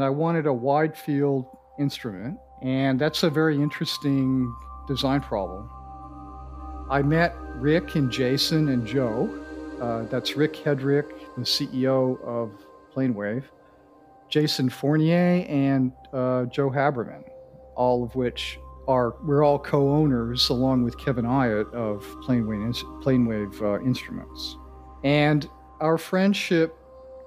[0.00, 1.46] I wanted a wide field
[1.76, 4.54] instrument, and that's a very interesting
[4.86, 5.68] design problem.
[6.88, 9.28] I met Rick and Jason and Joe.
[9.82, 12.52] Uh, that's Rick Hedrick, the CEO of
[12.94, 13.42] Planewave,
[14.28, 17.24] Jason Fournier, and uh, Joe Haberman,
[17.74, 23.84] all of which are we're all co-owners along with Kevin Eyett of Planewave, Planewave uh,
[23.84, 24.58] Instruments,
[25.02, 26.76] and our friendship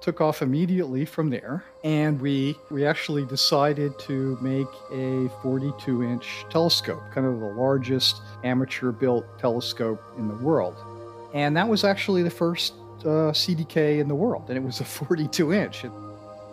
[0.02, 6.44] took off immediately from there, and we we actually decided to make a 42 inch
[6.50, 10.76] telescope, kind of the largest amateur built telescope in the world,
[11.32, 14.84] and that was actually the first uh, CDK in the world, and it was a
[14.84, 15.84] 42 inch.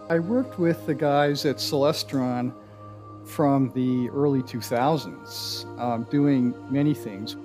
[0.09, 2.53] I worked with the guys at Celestron
[3.25, 7.35] from the early 2000s, um, doing many things.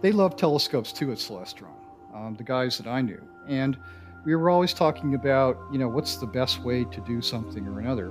[0.00, 1.74] They loved telescopes too at Celestron,
[2.14, 3.20] um, the guys that I knew.
[3.48, 3.76] And
[4.24, 7.78] we were always talking about, you know, what's the best way to do something or
[7.78, 8.08] another.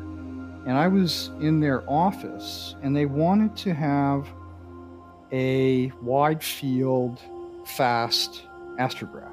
[0.65, 4.27] And I was in their office, and they wanted to have
[5.31, 7.19] a wide field,
[7.65, 8.43] fast
[8.79, 9.32] astrograph.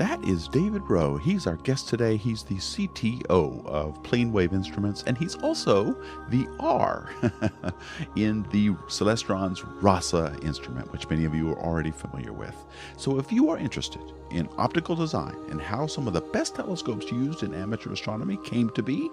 [0.00, 1.18] That is David Rowe.
[1.18, 2.16] He's our guest today.
[2.16, 5.94] He's the CTO of Plane Wave Instruments, and he's also
[6.30, 7.10] the R
[8.16, 12.56] in the Celestron's RASA instrument, which many of you are already familiar with.
[12.96, 17.12] So, if you are interested in optical design and how some of the best telescopes
[17.12, 19.10] used in amateur astronomy came to be,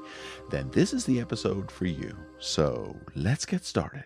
[0.51, 2.15] then this is the episode for you.
[2.39, 4.05] So, let's get started.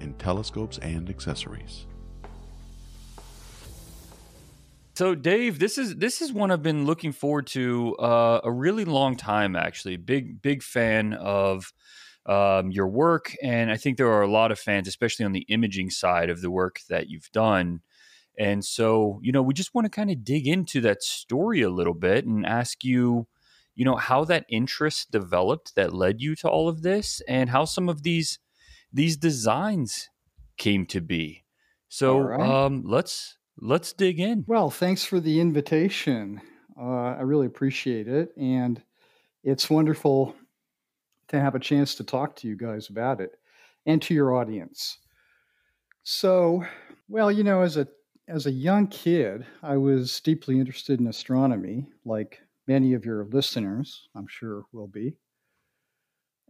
[0.00, 1.86] in telescopes and accessories.
[4.94, 8.84] So, Dave, this is this is one I've been looking forward to uh, a really
[8.84, 9.56] long time.
[9.56, 11.72] Actually, big big fan of
[12.26, 15.46] um, your work, and I think there are a lot of fans, especially on the
[15.48, 17.80] imaging side of the work that you've done.
[18.38, 21.70] And so, you know, we just want to kind of dig into that story a
[21.70, 23.26] little bit and ask you,
[23.74, 27.64] you know, how that interest developed that led you to all of this, and how
[27.64, 28.38] some of these
[28.92, 30.08] these designs
[30.56, 31.44] came to be.
[31.88, 32.40] So right.
[32.40, 34.44] um, let's let's dig in.
[34.46, 36.40] Well, thanks for the invitation.
[36.80, 38.82] Uh, I really appreciate it, and
[39.42, 40.34] it's wonderful
[41.28, 43.32] to have a chance to talk to you guys about it
[43.86, 44.98] and to your audience.
[46.02, 46.64] So,
[47.08, 47.86] well, you know, as a
[48.28, 54.08] as a young kid, I was deeply interested in astronomy, like many of your listeners,
[54.14, 55.16] I'm sure will be.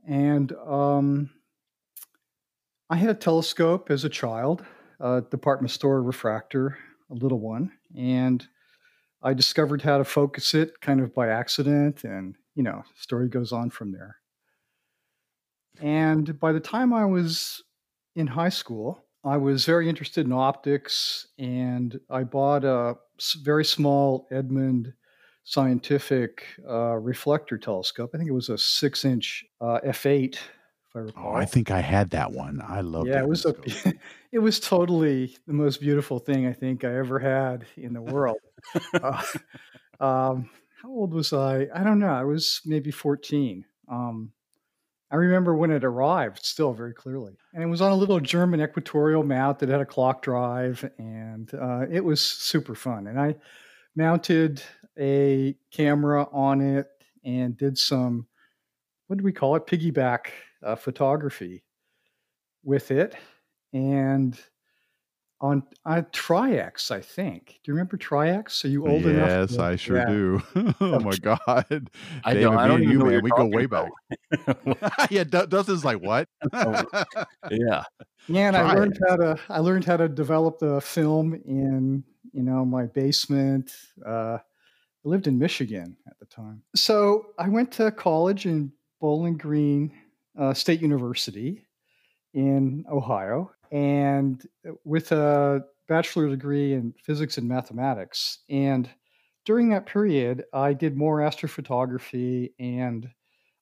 [0.06, 1.30] And um,
[2.90, 4.64] I had a telescope as a child,
[4.98, 6.76] a department store refractor,
[7.08, 8.44] a little one, and
[9.22, 13.52] I discovered how to focus it kind of by accident, and you know, story goes
[13.52, 14.16] on from there.
[15.80, 17.62] And by the time I was
[18.16, 22.96] in high school, I was very interested in optics, and I bought a
[23.44, 24.94] very small Edmund
[25.44, 28.10] scientific uh, reflector telescope.
[28.12, 30.38] I think it was a six inch uh, f8
[30.90, 31.32] if I recall.
[31.32, 32.60] Oh, I think I had that one.
[32.66, 33.06] I love.
[33.06, 33.54] Yeah, it was a,
[34.32, 38.38] it was totally the most beautiful thing I think I ever had in the world.
[38.94, 39.22] uh,
[40.00, 40.50] um,
[40.82, 41.68] how old was I?
[41.74, 42.12] I don't know.
[42.12, 43.64] I was maybe fourteen.
[43.88, 44.32] Um,
[45.12, 48.60] I remember when it arrived still very clearly, and it was on a little German
[48.60, 53.06] equatorial mount that had a clock drive, and uh, it was super fun.
[53.06, 53.36] And I
[53.96, 54.62] mounted
[54.98, 56.86] a camera on it
[57.24, 58.26] and did some
[59.06, 60.28] what do we call it piggyback
[60.62, 61.64] uh, photography
[62.62, 63.14] with it,
[63.72, 64.38] and
[65.40, 67.60] on on Tri-X, I think.
[67.62, 68.64] Do you remember Tri-X?
[68.64, 69.50] Are you old yes, enough?
[69.50, 70.06] Yes, I sure yeah.
[70.06, 70.42] do.
[70.80, 71.40] oh my god,
[72.24, 72.58] I David, don't.
[72.58, 73.90] I don't even you, know man, we go way back.
[75.10, 76.28] yeah, Dustin's like what?
[76.52, 76.84] Oh,
[77.50, 77.84] yeah,
[78.28, 78.48] yeah.
[78.48, 82.64] And I learned how to I learned how to develop the film in you know
[82.64, 83.72] my basement.
[84.04, 84.38] Uh,
[85.04, 89.92] I lived in Michigan at the time, so I went to college in Bowling Green,
[90.38, 91.66] uh, State University
[92.34, 98.38] in Ohio, and uh, with a bachelor degree in physics and mathematics.
[98.48, 98.88] And
[99.44, 103.10] during that period, I did more astrophotography and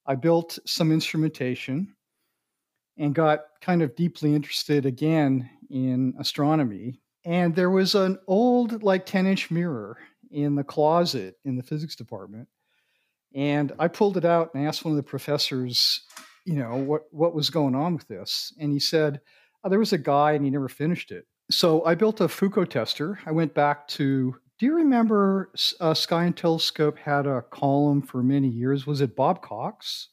[0.05, 1.95] I built some instrumentation
[2.97, 6.99] and got kind of deeply interested again in astronomy.
[7.25, 9.97] And there was an old, like 10 inch mirror
[10.31, 12.47] in the closet in the physics department.
[13.33, 16.01] And I pulled it out and asked one of the professors,
[16.45, 18.53] you know, what, what was going on with this.
[18.59, 19.21] And he said,
[19.63, 21.25] oh, there was a guy and he never finished it.
[21.51, 23.19] So I built a Foucault tester.
[23.25, 28.21] I went back to, do you remember uh, Sky and Telescope had a column for
[28.23, 28.85] many years?
[28.85, 30.09] Was it Bob Cox?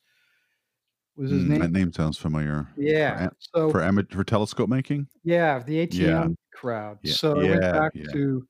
[1.17, 1.61] Was his Mm, name?
[1.61, 2.67] That name sounds familiar.
[2.76, 3.28] Yeah.
[3.55, 5.08] So For ama- for telescope making.
[5.25, 6.28] yeah, the ATM Yeah.
[6.55, 6.99] crowd.
[7.02, 8.12] Yeah, So I went back yeah.
[8.12, 8.46] to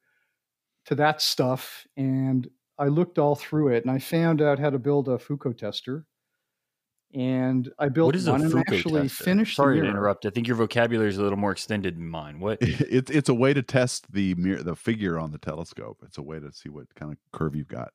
[0.87, 4.79] to that stuff and I looked all through it and I found out how to
[4.79, 6.07] build a Foucault tester.
[7.17, 9.25] And I built What is a one and actually tester?
[9.25, 10.27] finished Sorry the to interrupt.
[10.27, 12.41] I think your vocabulary is a little more extended than mine.
[12.41, 12.59] What?
[12.63, 16.03] It's it's a way to test the mirror, the figure on the telescope.
[16.05, 17.95] It's a way to see what kind of curve you've got.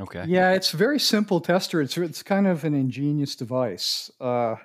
[0.00, 0.24] Okay.
[0.26, 1.82] Yeah, it's a very simple tester.
[1.82, 4.10] It's it's kind of an ingenious device.
[4.18, 4.56] Uh,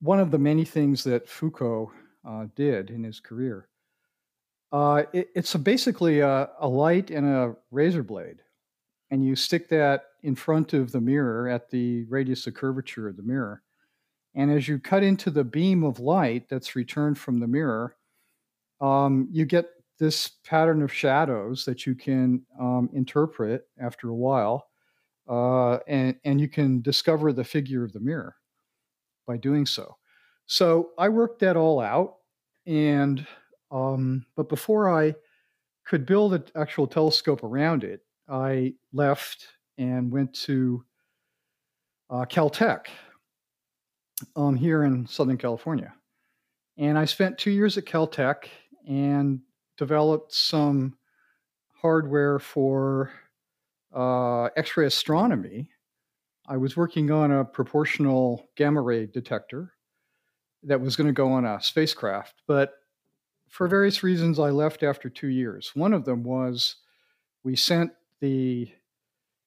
[0.00, 1.92] one of the many things that Foucault
[2.24, 3.68] uh, did in his career.
[4.72, 8.41] Uh, it, it's a basically a, a light and a razor blade,
[9.12, 13.16] and you stick that in front of the mirror at the radius of curvature of
[13.18, 13.62] the mirror.
[14.34, 17.94] And as you cut into the beam of light that's returned from the mirror,
[18.80, 19.66] um, you get
[19.98, 24.68] this pattern of shadows that you can um, interpret after a while,
[25.28, 28.34] uh, and and you can discover the figure of the mirror
[29.26, 29.94] by doing so.
[30.46, 32.14] So I worked that all out,
[32.66, 33.26] and
[33.70, 35.14] um, but before I
[35.84, 39.48] could build an actual telescope around it, I left
[39.78, 40.84] and went to
[42.10, 42.86] uh, Caltech
[44.36, 45.92] um, here in Southern California.
[46.76, 48.44] And I spent two years at Caltech
[48.86, 49.40] and
[49.76, 50.96] developed some
[51.74, 53.10] hardware for
[53.94, 55.68] uh, X ray astronomy.
[56.46, 59.72] I was working on a proportional gamma ray detector
[60.62, 62.74] that was going to go on a spacecraft, but
[63.48, 65.72] for various reasons, I left after two years.
[65.74, 66.76] One of them was
[67.44, 67.92] we sent
[68.22, 68.70] the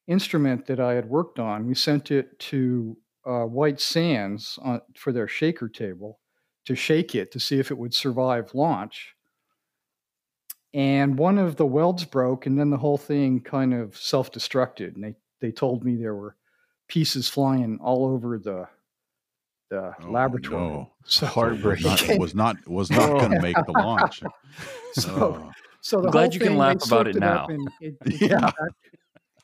[0.07, 2.95] instrument that I had worked on, we sent it to
[3.25, 6.19] uh, White Sands on, for their shaker table
[6.65, 9.15] to shake it to see if it would survive launch.
[10.73, 14.95] And one of the welds broke, and then the whole thing kind of self destructed.
[14.95, 16.35] And they, they told me there were
[16.87, 18.67] pieces flying all over the
[19.71, 20.61] the Oh, laboratory.
[20.61, 20.91] no.
[21.05, 21.79] So, Heartbreak.
[21.83, 24.21] Was not was not, was not going to make the launch.
[24.93, 25.51] so, Oh.
[25.85, 27.47] So the I'm glad you can laugh about soaked it now.
[27.79, 28.39] It, it came Yeah.
[28.39, 28.71] back,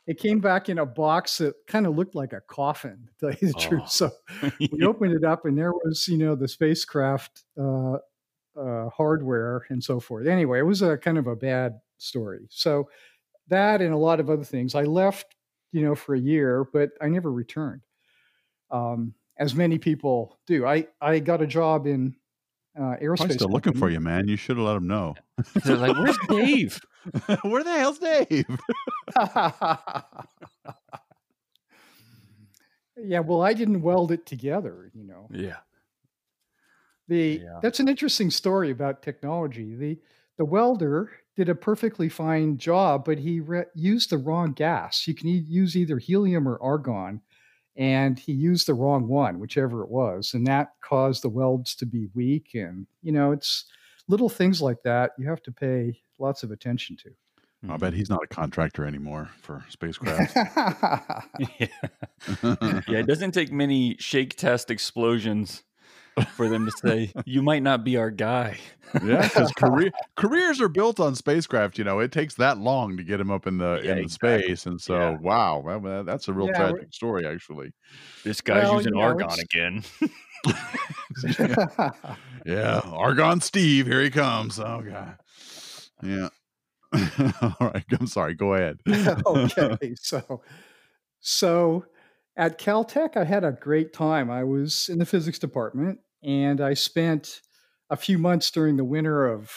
[0.08, 3.38] it came back in a box that kind of looked like a coffin, to tell
[3.40, 3.68] you the Oh.
[3.68, 3.90] truth.
[3.90, 4.10] So
[4.72, 7.98] we opened it up, and there was, you know, the spacecraft uh,
[8.60, 10.26] uh, hardware and so forth.
[10.26, 12.48] Anyway, it was a kind of a bad story.
[12.50, 12.90] So
[13.48, 14.74] that and a lot of other things.
[14.74, 15.36] I left,
[15.72, 17.82] you know, for a year, but I never returned.
[18.72, 20.66] Um, as many people do.
[20.66, 22.16] I I got a job in
[22.78, 23.18] uh, aerospace.
[23.18, 24.28] Probably still looking for you, man.
[24.28, 25.16] You should have let him know.
[25.66, 26.80] They're like, "Where's Dave?"
[27.44, 28.46] Where the hell's Dave?
[32.98, 35.28] yeah, well, I didn't weld it together, you know.
[35.32, 35.58] Yeah.
[37.08, 37.60] The Yeah.
[37.62, 39.76] that's an interesting story about technology.
[39.76, 40.00] The
[40.38, 45.08] the welder did a perfectly fine job, but he re- used the wrong gas.
[45.08, 47.22] You can e- use either helium or argon,
[47.76, 51.86] and he used the wrong one, whichever it was, and that caused the welds to
[51.86, 52.52] be weak.
[52.54, 53.66] And you know, it's
[54.08, 57.12] little things like that you have to pay lots of attention to.
[57.70, 60.36] I bet he's not a contractor anymore for spacecraft.
[61.60, 61.68] yeah.
[62.88, 65.62] yeah, it doesn't take many shake test explosions
[66.36, 68.58] for them to say you might not be our guy.
[69.04, 71.78] yeah, because career, careers are built on spacecraft.
[71.78, 74.04] You know, it takes that long to get him up in the Yeah, in the
[74.04, 74.44] exactly.
[74.44, 75.18] space, and so Yeah.
[75.20, 77.72] wow, that- that- that's a real Yeah, tragic story, actually.
[78.24, 79.84] This guy's Well, using you know, argon it's- again.
[82.46, 84.60] Yeah, Argon Steve, here he comes.
[84.60, 85.18] Oh god,
[86.04, 86.30] yeah.
[87.42, 88.34] All right, I'm sorry.
[88.34, 88.80] Go ahead.
[89.26, 90.42] okay, so
[91.20, 91.86] so
[92.38, 94.30] at Caltech, I had a great time.
[94.30, 97.42] I was in the physics department, and I spent
[97.90, 99.52] a few months during the winter of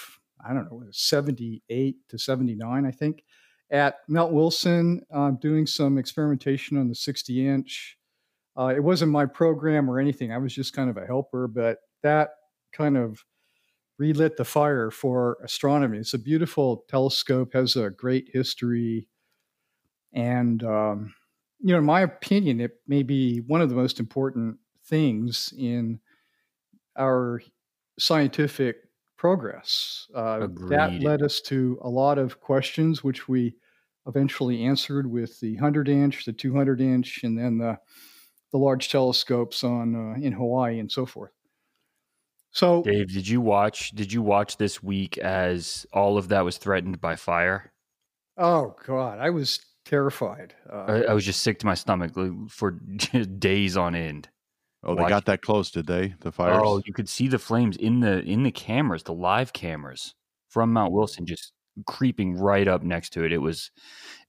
[0.45, 3.25] I don't know, seventy eight to seventy nine, I think,
[3.71, 7.97] at Mount Wilson, uh, doing some experimentation on the sixty inch.
[8.57, 10.33] Uh, it wasn't my program or anything.
[10.33, 12.31] I was just kind of a helper, but that
[12.73, 13.25] kind of
[13.99, 15.99] relit the fire for astronomy.
[15.99, 19.09] It's a beautiful telescope, has a great history,
[20.13, 21.15] and um,
[21.65, 25.99] you know, in my opinion, it may be one of the most important things in
[26.95, 27.41] our
[27.99, 28.77] scientific
[29.17, 30.07] progress.
[30.15, 33.55] Uh, that led us to a lot of questions, which we
[34.07, 37.79] eventually answered with the 100 inch, the 200 inch, and then the
[38.53, 41.33] the large telescopes on uh, in Hawaii and so forth.
[42.51, 46.59] So Dave, did you watch did you watch this week as all of that was
[46.59, 47.73] threatened by fire?
[48.37, 50.55] Oh God, I was terrified.
[50.71, 52.13] Uh, I, I, was just sick to my stomach
[52.49, 52.71] for
[53.39, 54.29] days on end.
[54.83, 56.15] Oh, they got that close, did they?
[56.21, 56.61] The fires.
[56.63, 60.15] Oh, you could see the flames in the in the cameras, the live cameras
[60.51, 61.53] from Mount Wilson, just
[61.87, 63.33] creeping right up next to it.
[63.33, 63.71] It was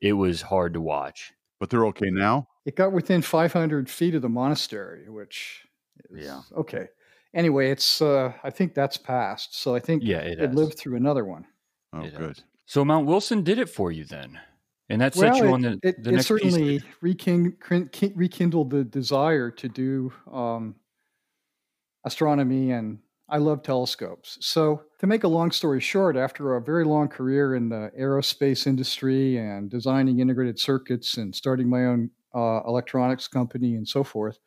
[0.02, 1.34] it was hard to watch.
[1.60, 2.48] But they're okay now.
[2.66, 5.66] It got within 500 feet of the monastery, which
[6.10, 6.88] is, yeah okay.
[7.34, 9.60] Anyway, it's uh, I think that's passed.
[9.60, 11.46] So I think yeah, it, it lived through another one.
[11.92, 12.38] Oh, it good.
[12.38, 12.44] Has.
[12.66, 14.40] So Mount Wilson did it for you then,
[14.90, 19.50] and that set well, you it, on the, it, the next certainly rekindled the desire
[19.52, 20.76] to do um,
[22.06, 24.38] astronomy and I love telescopes.
[24.42, 28.68] So, to make a long story short, after a very long career in the aerospace
[28.68, 34.38] industry and designing integrated circuits and starting my own uh, electronics company and so forth,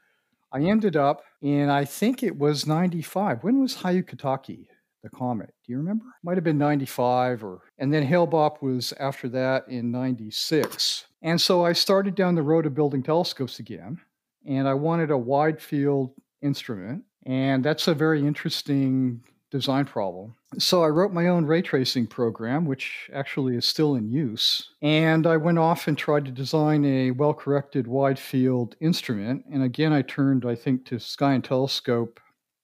[0.52, 3.42] I ended up in, I think it was 95.
[3.42, 4.66] When was Hyakutake,
[5.02, 5.54] the comet?
[5.64, 6.04] Do you remember?
[6.22, 11.06] Might have been 95 or, and then Hale-Bopp was after that in 96.
[11.22, 14.00] And so I started down the road of building telescopes again.
[14.46, 16.12] And I wanted a wide field
[16.42, 20.34] instrument and that's a very interesting design problem.
[20.58, 24.70] So I wrote my own ray tracing program, which actually is still in use.
[24.80, 29.44] And I went off and tried to design a well corrected wide field instrument.
[29.52, 32.20] And again, I turned, I think, to Sky and Telescope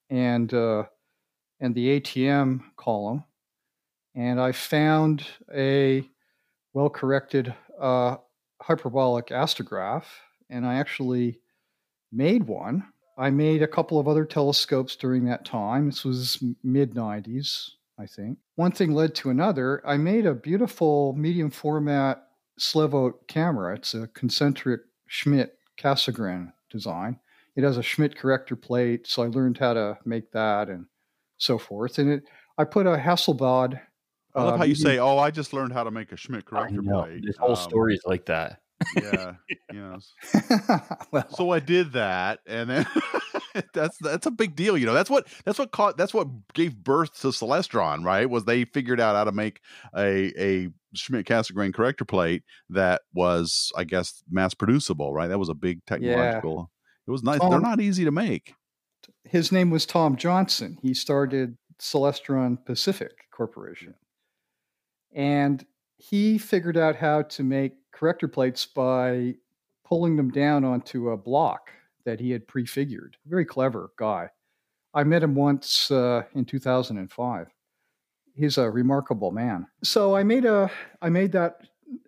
[0.09, 0.85] and, uh,
[1.65, 3.25] and the ATM column.
[4.15, 6.09] And I found a
[6.73, 8.17] well corrected uh,
[8.61, 10.05] hyperbolic astrograph.
[10.51, 11.41] And I actually
[12.13, 12.85] made one
[13.17, 15.87] I made a couple of other telescopes during that time.
[15.87, 18.39] This was mid 90s, I think.
[18.57, 19.83] One thing led to another.
[19.87, 22.27] I made a beautiful medium format
[22.59, 23.77] Slevogt camera.
[23.77, 27.21] It's a concentric Schmidt Cassegrain design.
[27.57, 30.87] It has a Schmidt corrector plate, so I learned how to make that and
[31.45, 31.99] so forth.
[31.99, 32.25] And it,
[32.59, 33.81] I put a Hasselblad.
[34.35, 36.45] I love uh, how you say, "Oh, I just learned how to make a Schmidt
[36.45, 38.61] corrector plate." This whole um, story is like that
[38.97, 39.35] yeah,
[39.73, 40.13] yes.
[41.11, 42.87] well, so I did that, and then
[43.75, 44.77] that's that's a big deal.
[44.77, 48.29] You know, that's what that's what caught that's what gave birth to Celestron, right?
[48.29, 49.61] Was they figured out how to make
[49.97, 55.29] a a Schmidt Cassegrain corrector plate that was, I guess, mass producible, right?
[55.29, 56.57] That was a big technological.
[56.57, 57.09] Yeah.
[57.09, 57.41] It was nice.
[57.41, 58.55] Tom, They're not easy to make.
[59.25, 60.79] His name was Tom Johnson.
[60.83, 63.95] He started Celestron Pacific Corporation,
[65.13, 65.65] and
[65.97, 69.35] he figured out how to make corrector plates by
[69.85, 71.71] pulling them down onto a block
[72.05, 73.17] that he had prefigured.
[73.27, 74.29] Very clever guy.
[74.93, 77.49] I met him once uh, in 2005.
[78.35, 79.67] He's a remarkable man.
[79.83, 81.61] So I made a I made that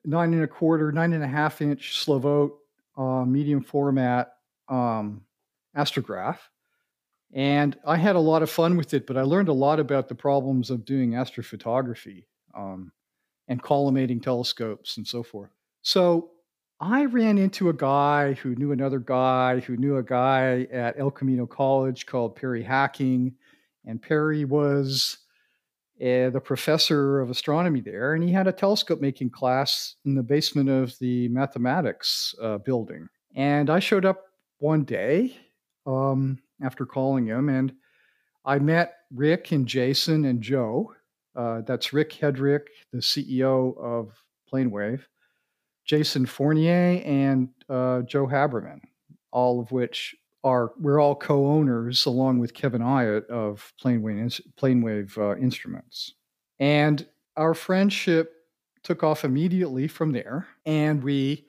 [0.04, 2.52] nine and a quarter, nine and a half inch Slevogt
[2.96, 4.32] uh, medium format
[4.68, 5.22] um,
[5.76, 6.38] astrograph,
[7.32, 9.06] and I had a lot of fun with it.
[9.06, 12.92] But I learned a lot about the problems of doing astrophotography um,
[13.48, 15.50] and collimating telescopes and so forth.
[15.82, 16.30] So
[16.80, 21.10] I ran into a guy who knew another guy who knew a guy at El
[21.10, 23.34] Camino College called Perry Hacking.
[23.84, 25.18] And Perry was
[26.00, 28.14] uh, the professor of astronomy there.
[28.14, 33.08] And he had a telescope making class in the basement of the mathematics uh, building.
[33.34, 34.24] And I showed up
[34.58, 35.36] one day
[35.86, 37.72] um, after calling him, and
[38.44, 40.92] I met Rick and Jason and Joe.
[41.34, 45.02] Uh, that's Rick Hedrick, the CEO of Planewave
[45.86, 48.80] Jason Fournier and uh, Joe Haberman,
[49.30, 55.36] all of which are we're all co-owners along with Kevin Iott of Planewave, Planewave uh,
[55.38, 56.14] Instruments,
[56.58, 58.32] and our friendship
[58.82, 60.46] took off immediately from there.
[60.64, 61.46] And we,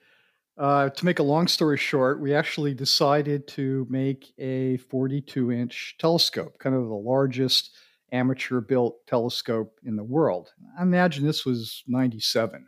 [0.58, 6.58] uh, to make a long story short, we actually decided to make a 42-inch telescope,
[6.58, 7.70] kind of the largest
[8.10, 10.50] amateur-built telescope in the world.
[10.78, 12.66] I imagine this was 97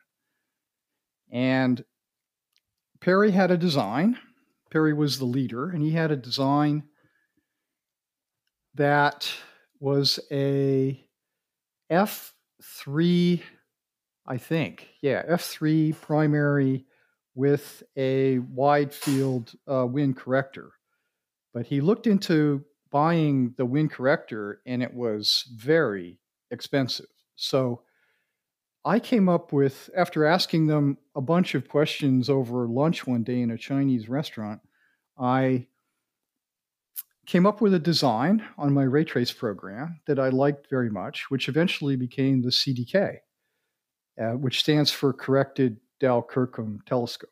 [1.30, 1.85] and
[3.00, 4.18] Perry had a design.
[4.70, 6.85] Perry was the leader, and he had a design
[8.75, 9.32] that
[9.80, 11.04] was a
[11.90, 13.42] F3,
[14.26, 14.88] I think.
[15.02, 16.87] Yeah, F3 primary
[17.40, 20.73] with a wide field uh, Wynne corrector.
[21.54, 26.18] But he looked into buying the Wynne corrector, and it was very
[26.50, 27.06] expensive.
[27.37, 27.80] So
[28.85, 33.40] I came up with, after asking them a bunch of questions over lunch one day
[33.40, 34.61] in a Chinese restaurant,
[35.18, 35.66] I
[37.25, 41.30] came up with a design on my ray trace program that I liked very much,
[41.30, 43.16] which eventually became the CDK,
[44.20, 47.30] uh, which stands for Corrected Dall Kirkham Telescope.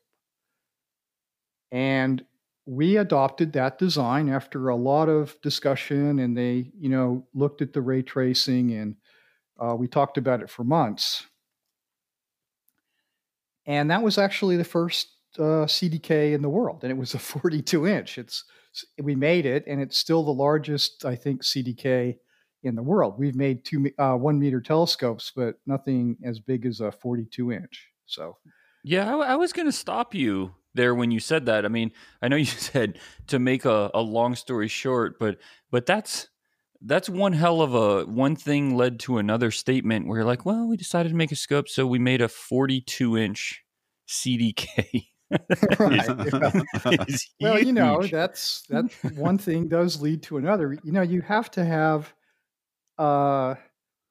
[1.71, 2.23] And
[2.65, 7.73] we adopted that design after a lot of discussion, and they, you know, looked at
[7.73, 8.95] the ray tracing and
[9.59, 11.25] uh, we talked about it for months.
[13.65, 17.19] and that was actually the first uh, CDK in the world, and it was a
[17.39, 18.17] 42 inch.
[18.17, 18.45] It's
[19.01, 22.17] we made it, and it's still the largest, I think, CDK
[22.63, 23.15] in the world.
[23.17, 27.89] We've made two uh, one meter telescopes, but nothing as big as a 42 inch.
[28.05, 28.37] So,
[28.83, 31.65] yeah, I, I was going to stop you there when you said that.
[31.65, 35.37] I mean, I know you said to make a, a long story short, but
[35.71, 36.29] but that's
[36.81, 40.67] that's one hell of a one thing led to another statement where you're like, well,
[40.67, 43.63] we decided to make a scope, so we made a 42 inch
[44.07, 45.07] CDK.
[45.79, 46.07] right.
[47.41, 50.77] well, you know, that's that one thing does lead to another.
[50.83, 52.13] You know, you have to have
[52.97, 53.55] uh,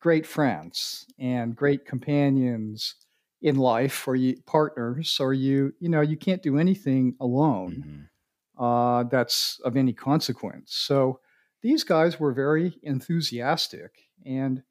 [0.01, 2.95] great friends and great companions
[3.41, 8.09] in life, or you partners, or you, you know, you can't do anything alone
[8.59, 8.65] mm-hmm.
[8.65, 10.75] uh, that's of any consequence.
[10.75, 11.21] So
[11.63, 13.93] these guys were very enthusiastic,
[14.27, 14.63] and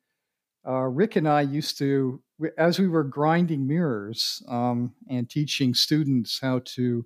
[0.68, 2.22] uh, Rick and I used to,
[2.58, 7.06] as we were grinding mirrors um, and teaching students how to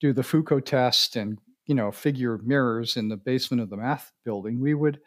[0.00, 4.12] do the Foucault test and you know figure mirrors in the basement of the math
[4.24, 5.00] building, we would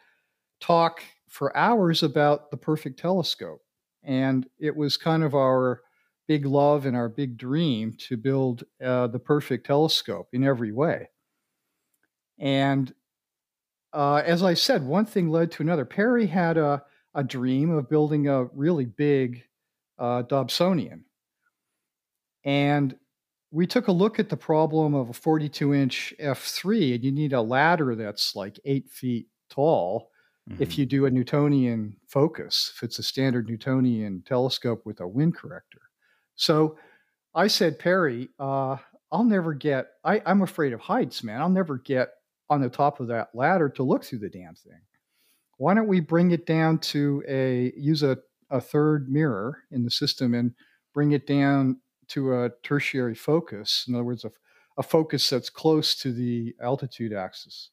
[0.60, 3.62] talk for hours about the perfect telescope,
[4.04, 5.82] and it was kind of our
[6.28, 11.10] big love and our big dream to build uh, the perfect telescope in every way.
[12.40, 12.94] And
[13.94, 15.86] uh, as I said, one thing led to another.
[15.86, 19.44] Perry had a a dream of building a really big
[20.00, 21.04] uh, Dobsonian.
[22.44, 22.96] And
[23.52, 27.34] we took a look at the problem of a 42 inch F3, and you need
[27.34, 30.10] a ladder that's like eight feet tall
[30.50, 30.62] mm-hmm.
[30.62, 35.32] if you do a Newtonian focus, if it's a standard Newtonian telescope with a Wynne
[35.32, 35.82] corrector.
[36.36, 36.78] So
[37.36, 38.78] I said, Perry, uh,
[39.12, 41.42] I'll never get, I, I'm afraid of heights, man.
[41.42, 42.10] I'll never get
[42.50, 44.82] on the top of that ladder to look through the damn thing
[45.62, 48.18] why don't we bring it down to a use a,
[48.50, 50.56] a third mirror in the system and
[50.92, 54.32] bring it down to a tertiary focus in other words a,
[54.80, 57.70] a focus that's close to the altitude axis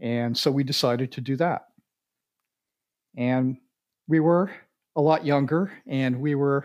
[0.00, 1.62] and so we decided to do that
[3.16, 3.56] and
[4.06, 4.50] we were
[4.96, 6.64] a lot younger and we were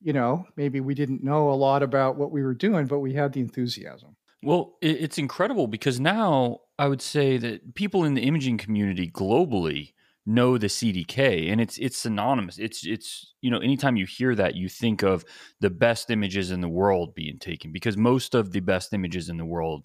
[0.00, 3.14] you know maybe we didn't know a lot about what we were doing but we
[3.14, 8.22] had the enthusiasm well, it's incredible because now I would say that people in the
[8.22, 12.58] imaging community globally know the CDK and it's it's synonymous.
[12.58, 15.24] It's it's you know anytime you hear that you think of
[15.60, 19.38] the best images in the world being taken because most of the best images in
[19.38, 19.84] the world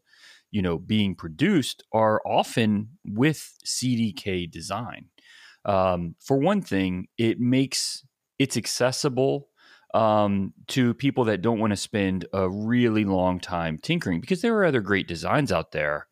[0.51, 5.05] you know being produced are often with CDK design.
[5.65, 8.05] Um, for one thing, it makes
[8.39, 9.49] it's accessible
[9.93, 14.55] um, to people that don't want to spend a really long time tinkering because there
[14.57, 16.07] are other great designs out there.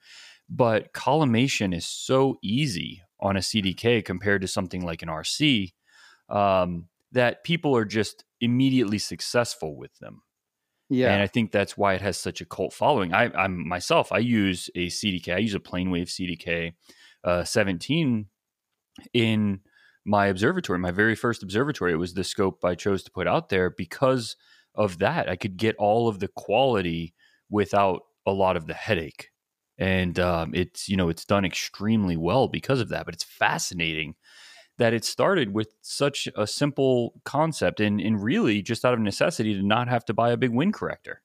[0.50, 5.74] But collimation is so easy on a CDK compared to something like an RC
[6.30, 10.22] um, that people are just immediately successful with them.
[10.90, 11.14] Yeah.
[11.14, 13.14] And I think that's why it has such a cult following.
[13.14, 16.74] I, I'm myself, I use a CDK, I use a plane wave CDK
[17.24, 18.26] uh, 17
[19.14, 19.62] in
[20.06, 21.94] my observatory, my very first observatory.
[21.94, 24.36] It was the scope I chose to put out there because
[24.76, 25.30] of that.
[25.30, 27.14] I could get all of the quality
[27.50, 29.30] without a lot of the headache.
[29.78, 33.06] And um, it's, you know, it's done extremely well because of that.
[33.06, 34.16] But it's fascinating
[34.78, 39.54] that it started with such a simple concept and, and really just out of necessity
[39.54, 41.22] to not have to buy a big Wynne corrector.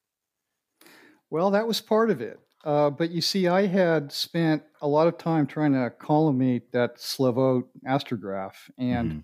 [1.30, 2.38] Well, that was part of it.
[2.66, 6.96] Uh, but you see, I had spent a lot of time trying to collimate that
[6.96, 9.20] Slevogt astrograph, and mm-hmm.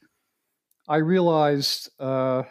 [0.88, 2.44] I realized uh,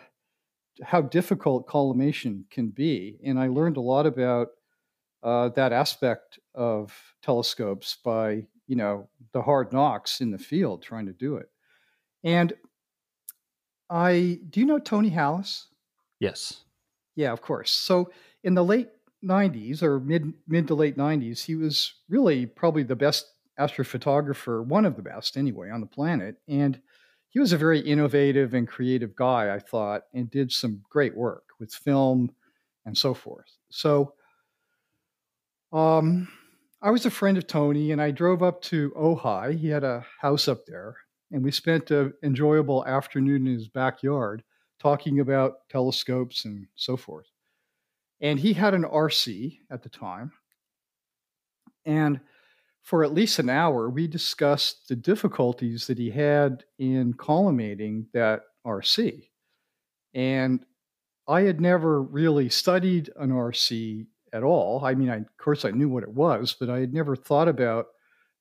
[0.84, 3.19] how difficult collimation can be.
[3.23, 4.49] And I learned a lot about
[5.23, 11.06] uh, that aspect of telescopes by, you know, the hard knocks in the field trying
[11.06, 11.49] to do it.
[12.23, 12.51] And
[13.89, 15.67] I, do you know Tony Hallas?
[16.19, 16.63] Yes.
[17.15, 17.71] Yeah, of course.
[17.71, 18.12] So
[18.43, 18.89] in the late
[19.23, 23.27] 90s or mid mid to late 90s, he was really probably the best
[23.60, 26.38] astrophotographer, one of the best anyway, on the planet.
[26.47, 26.81] And
[27.29, 31.43] he was a very innovative and creative guy, I thought, and did some great work
[31.60, 32.31] with film
[32.86, 33.57] and so forth.
[33.69, 34.13] So
[35.71, 36.27] um,
[36.81, 39.57] I was a friend of Tony, and I drove up to Ojai.
[39.57, 40.97] He had a house up there,
[41.31, 44.43] and we spent an enjoyable afternoon in his backyard
[44.79, 47.27] talking about telescopes and so forth.
[48.21, 50.31] And he had an RC at the time.
[51.86, 52.19] And
[52.84, 58.41] for at least an hour, we discussed the difficulties that he had in collimating that
[58.65, 59.29] RC.
[60.13, 60.65] And
[61.27, 64.84] I had never really studied an RC at all.
[64.84, 67.47] I mean, I, of course, I knew what it was, but I had never thought
[67.47, 67.88] about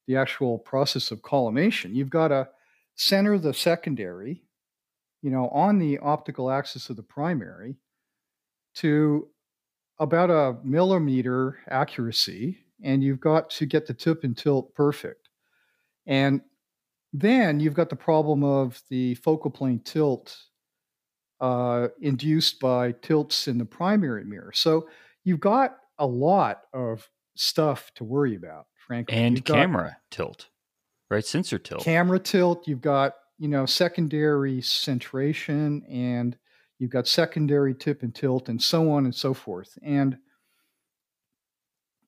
[0.06, 1.94] the actual process of collimation.
[1.94, 2.48] You've got to
[2.96, 4.42] center the secondary,
[5.22, 7.76] you know, on the optical axis of the primary,
[8.76, 9.28] to
[10.00, 15.28] about a millimeter accuracy, and you've got to get the tip and tilt perfect.
[16.06, 16.40] And
[17.12, 20.36] then you've got the problem of the focal plane tilt
[21.40, 24.52] uh, induced by tilts in the primary mirror.
[24.54, 24.88] So
[25.22, 29.16] you've got a lot of stuff to worry about, frankly.
[29.16, 30.48] And You've camera tilt,
[31.10, 31.24] right?
[31.24, 31.82] Sensor tilt.
[31.82, 32.66] Camera tilt.
[32.66, 36.36] You've got you know secondary centration, and
[36.80, 39.78] you've got secondary tip and tilt, and so on and so forth.
[39.84, 40.16] And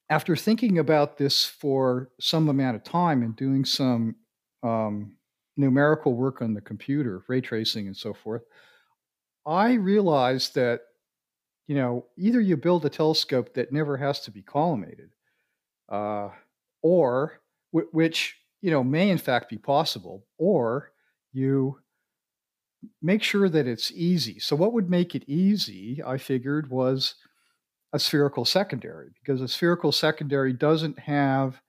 [0.09, 4.17] after thinking about this for some amount of time and doing some
[4.63, 5.17] um,
[5.57, 8.43] numerical work on the computer, ray tracing, and so forth,
[9.47, 10.81] I realized that
[11.67, 15.11] you know either you build a telescope that never has to be collimated,
[15.91, 16.31] uh,
[16.83, 17.41] or
[17.75, 20.93] w- which you know may in fact be possible, or
[21.35, 21.79] you
[23.01, 24.39] make sure that it's easy.
[24.39, 26.03] So what would make it easy?
[26.05, 27.15] I figured was
[27.93, 31.61] a spherical secondary because a spherical secondary doesn't have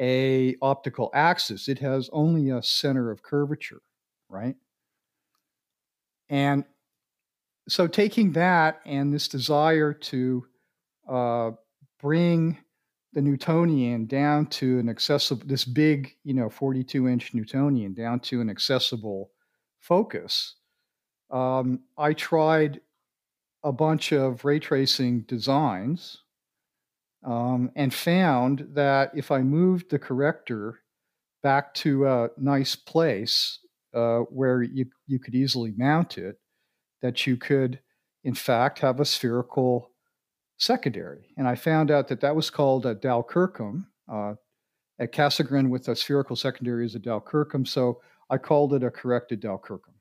[0.00, 3.80] a optical axis it has only a center of curvature
[4.28, 4.56] right
[6.28, 6.64] and
[7.68, 10.44] so taking that and this desire to
[11.08, 11.50] uh,
[12.00, 12.58] bring
[13.12, 18.40] the Newtonian down to an accessible, this big, you know, 42 inch Newtonian down to
[18.40, 19.30] an accessible
[19.84, 20.56] focus,
[21.30, 22.80] um, I tried
[23.62, 26.18] a bunch of ray tracing designs
[27.24, 30.80] um, and found that if I moved the corrector
[31.42, 33.58] back to a nice place
[33.94, 36.36] uh, where you, you could easily mount it,
[37.02, 37.80] that you could,
[38.22, 39.90] in fact, have a spherical
[40.56, 41.28] secondary.
[41.36, 43.88] And I found out that that was called a Dall Kirkham.
[44.10, 44.34] Uh,
[45.00, 47.66] at Cassegrain with a spherical secondary is a Dall Kirkham.
[47.66, 49.94] So I called it a corrected Dall Kirkham.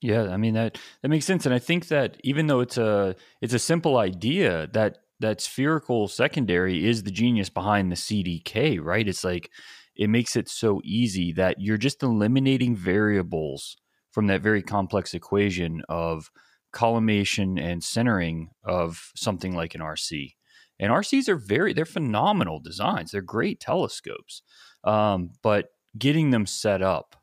[0.00, 3.14] Yeah, I mean that that makes sense, and I think that even though it's a
[3.40, 9.06] it's a simple idea, that that spherical secondary is the genius behind the CDK, right?
[9.06, 9.50] It's like
[9.94, 13.76] it makes it so easy that you're just eliminating variables
[14.10, 16.30] from that very complex equation of
[16.72, 20.34] collimation and centering of something like an RC.
[20.80, 23.12] And RCs are very, they're phenomenal designs.
[23.12, 24.42] They're great telescopes.
[24.82, 27.16] Um, but getting them set up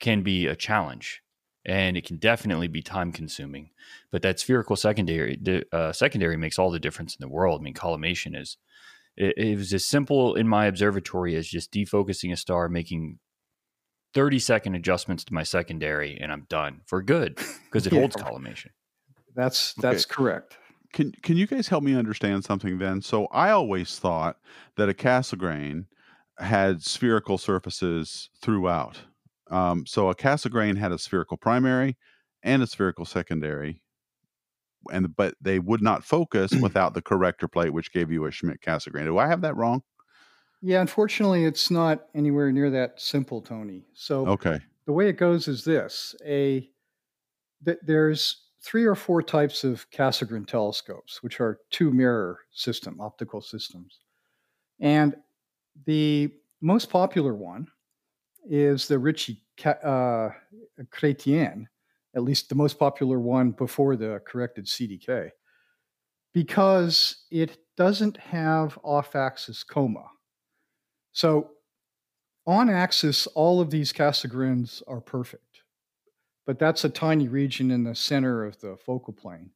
[0.00, 1.22] can be a challenge
[1.64, 3.70] and it can definitely be time consuming.
[4.10, 5.40] But that spherical secondary,
[5.72, 7.60] uh, secondary makes all the difference in the world.
[7.60, 8.58] I mean, collimation is,
[9.16, 13.18] it, it was as simple in my observatory as just defocusing a star, making
[14.14, 18.00] 30 second adjustments to my secondary and I'm done for good because it yeah.
[18.00, 18.70] holds collimation.
[19.34, 20.14] That's that's okay.
[20.14, 20.56] correct.
[20.92, 23.02] Can can you guys help me understand something then?
[23.02, 24.38] So I always thought
[24.76, 25.86] that a Cassegrain
[26.38, 29.00] had spherical surfaces throughout.
[29.50, 31.96] Um, so a Cassegrain had a spherical primary
[32.42, 33.82] and a spherical secondary,
[34.90, 38.60] and but they would not focus without the corrector plate, which gave you a Schmidt
[38.60, 39.04] Cassegrain.
[39.04, 39.82] Do I have that wrong?
[40.62, 43.84] Yeah, unfortunately, it's not anywhere near that simple, Tony.
[43.92, 46.68] So okay, the way it goes is this: a
[47.64, 53.42] th- there's three or four types of Cassegrain telescopes, which are two mirror system optical
[53.42, 54.00] systems,
[54.80, 55.14] and
[55.86, 57.68] the most popular one
[58.48, 60.30] is the Ritchey uh,
[60.92, 61.66] Chrétien,
[62.14, 65.30] at least the most popular one before the corrected CDK,
[66.32, 70.06] because it doesn't have off-axis coma.
[71.12, 71.50] So
[72.46, 75.62] on axis, all of these Cassegrains are perfect,
[76.46, 79.50] but that's a tiny region in the center of the focal plane.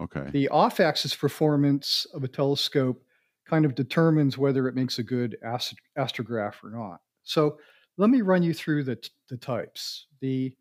[0.00, 0.28] Okay.
[0.30, 3.02] The off axis performance of a telescope
[3.48, 7.00] kind of determines whether it makes a good ast- astrograph or not.
[7.22, 7.58] So
[7.96, 10.06] let me run you through the, t- the types.
[10.20, 10.54] The,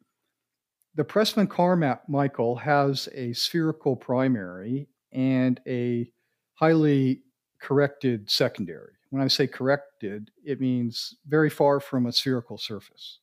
[0.96, 6.10] the Pressman Carmichael has a spherical primary and a
[6.54, 7.22] highly
[7.62, 8.94] corrected secondary.
[9.10, 13.20] When I say corrected, it means very far from a spherical surface.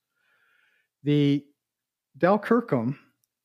[1.02, 1.44] The
[2.18, 2.98] Dall Kirkham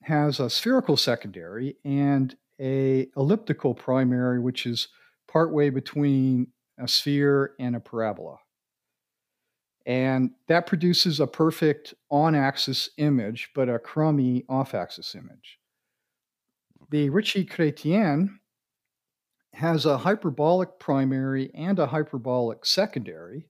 [0.03, 4.87] has a spherical secondary and a elliptical primary, which is
[5.37, 6.47] partway between
[6.79, 8.37] a sphere and a parabola.
[9.85, 15.59] And that produces a perfect on axis image, but a crummy off axis image.
[16.89, 18.39] The Ritchey Chrétien
[19.53, 23.47] has a hyperbolic primary and a hyperbolic secondary.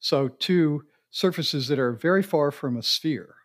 [0.00, 3.36] So, two surfaces that are very far from a sphere.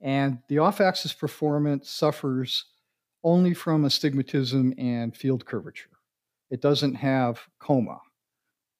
[0.00, 2.66] And the off axis performance suffers
[3.24, 5.93] only from astigmatism and field curvature.
[6.54, 7.98] It doesn't have coma.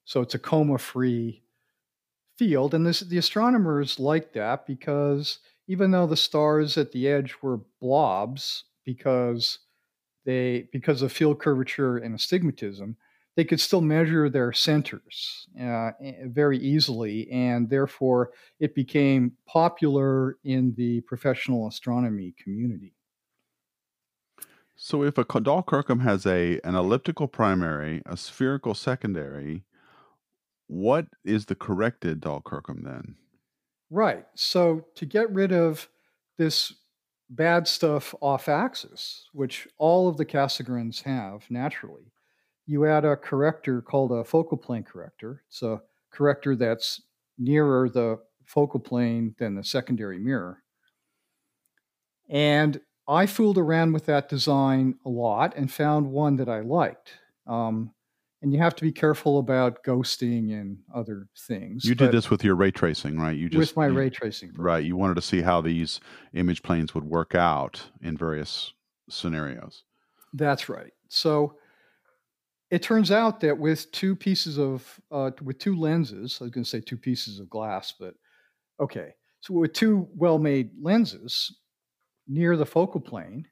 [0.05, 1.43] So, it's a coma free
[2.39, 2.75] field.
[2.75, 7.61] And this, the astronomers liked that because even though the stars at the edge were
[7.81, 9.59] blobs, because
[10.25, 12.97] they because of field curvature and astigmatism,
[13.37, 15.91] they could still measure their centers uh,
[16.27, 22.95] very easily, and therefore it became popular in the professional astronomy community.
[24.77, 29.65] So, if a Dall Kirkham has a an elliptical primary, a spherical secondary,
[30.67, 33.17] what is the corrected Dall Kirkham then?
[33.91, 34.27] Right.
[34.35, 35.89] So, to get rid of
[36.39, 36.73] this
[37.31, 42.13] bad stuff off axis, which all of the Cassegrains have naturally,
[42.67, 45.43] you add a corrector called a focal plane corrector.
[45.49, 47.03] It's a corrector that's
[47.39, 50.63] nearer the focal plane than the secondary mirror.
[52.29, 57.13] And I fooled around with that design a lot and found one that I liked.
[57.47, 57.93] Um,
[58.41, 61.85] and you have to be careful about ghosting and other things.
[61.85, 63.37] You did this with your ray tracing, right?
[63.37, 64.67] You just with my you, ray tracing, program.
[64.67, 64.85] right?
[64.85, 66.01] You wanted to see how these
[66.35, 68.75] image planes would work out in various
[69.09, 69.85] scenarios.
[70.35, 70.93] That's right.
[71.09, 71.55] So
[72.71, 76.65] it turns out that with two pieces of uh, with two lenses, I was going
[76.65, 78.15] to say two pieces of glass, but
[78.79, 79.15] okay.
[79.41, 81.55] So with two well-made lenses
[82.27, 83.47] near the focal plane,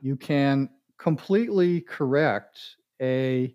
[0.00, 0.68] you can
[0.98, 2.58] completely correct
[3.00, 3.54] a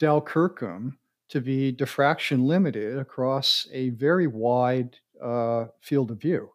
[0.00, 6.50] Kirkham to be diffraction limited across a very wide uh, field of view.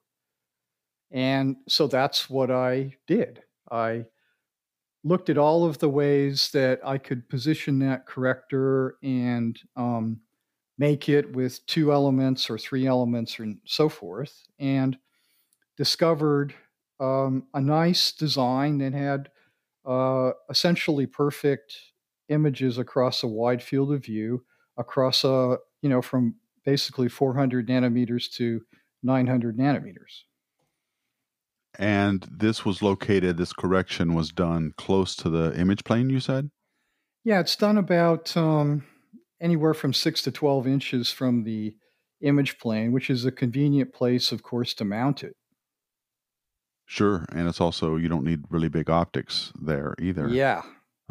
[1.11, 3.41] And so that's what I did.
[3.71, 4.05] I
[5.03, 10.19] looked at all of the ways that I could position that corrector and um,
[10.77, 14.97] make it with two elements or three elements and so forth, and
[15.77, 16.53] discovered
[16.99, 19.29] um, a nice design that had
[19.85, 21.77] uh, essentially perfect
[22.29, 24.43] images across a wide field of view,
[24.77, 28.61] across a, you know, from basically 400 nanometers to
[29.03, 30.23] 900 nanometers.
[31.77, 36.49] And this was located, this correction was done close to the image plane, you said?
[37.23, 38.85] Yeah, it's done about um,
[39.41, 41.75] anywhere from six to 12 inches from the
[42.21, 45.35] image plane, which is a convenient place, of course, to mount it.
[46.85, 47.25] Sure.
[47.31, 50.27] And it's also, you don't need really big optics there either.
[50.27, 50.61] Yeah.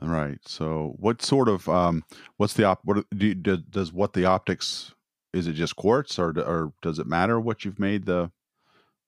[0.00, 0.38] Right.
[0.46, 2.04] So, what sort of, um,
[2.36, 4.92] what's the op, what do, do, does what the optics,
[5.32, 8.30] is it just quartz or, or does it matter what you've made the,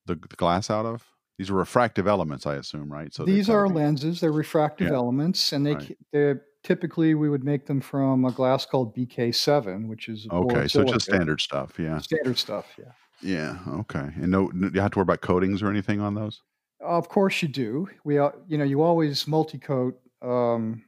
[0.06, 1.04] the, the glass out of?
[1.38, 3.12] These are refractive elements, I assume, right?
[3.12, 3.74] So these are be...
[3.74, 4.20] lenses.
[4.20, 4.94] They're refractive yeah.
[4.94, 5.98] elements, and they right.
[6.10, 10.66] they typically we would make them from a glass called BK7, which is okay.
[10.66, 11.98] So just standard stuff, yeah.
[11.98, 12.92] Standard stuff, yeah.
[13.20, 13.58] Yeah.
[13.80, 13.98] Okay.
[14.16, 16.42] And no, you have to worry about coatings or anything on those.
[16.80, 17.88] Of course you do.
[18.04, 20.84] We, you know, you always multi-coat um,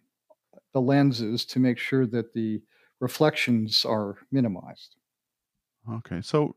[0.75, 2.61] the lenses to make sure that the
[3.01, 4.97] reflections are minimized.
[5.91, 6.21] Okay.
[6.21, 6.55] So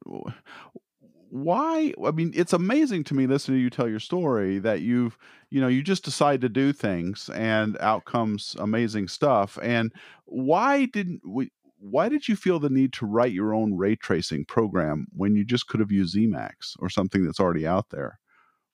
[1.34, 5.18] why i mean it's amazing to me listening to you tell your story that you've
[5.50, 9.94] you know you just decide to do things and out comes amazing stuff and
[10.26, 11.50] why didn't we
[11.82, 15.44] why did you feel the need to write your own ray tracing program when you
[15.44, 18.20] just could have used Zemax or something that's already out there?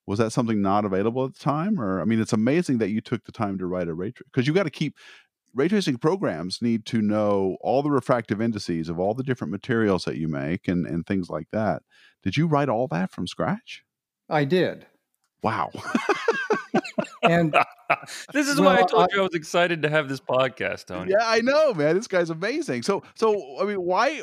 [0.08, 1.80] Was that something not available at the time?
[1.80, 4.28] Or, I mean, it's amazing that you took the time to write a ray trace
[4.32, 4.96] because you got to keep
[5.54, 10.06] ray tracing programs need to know all the refractive indices of all the different materials
[10.06, 11.82] that you make and, and things like that.
[12.24, 13.84] Did you write all that from scratch?
[14.30, 14.86] I did.
[15.42, 15.72] Wow.
[17.24, 17.56] and
[18.34, 20.86] this is well, why I told I, you I was excited to have this podcast,
[20.86, 21.12] Tony.
[21.12, 21.96] Yeah, I know, man.
[21.96, 22.84] This guy's amazing.
[22.84, 24.22] So, so I mean, why,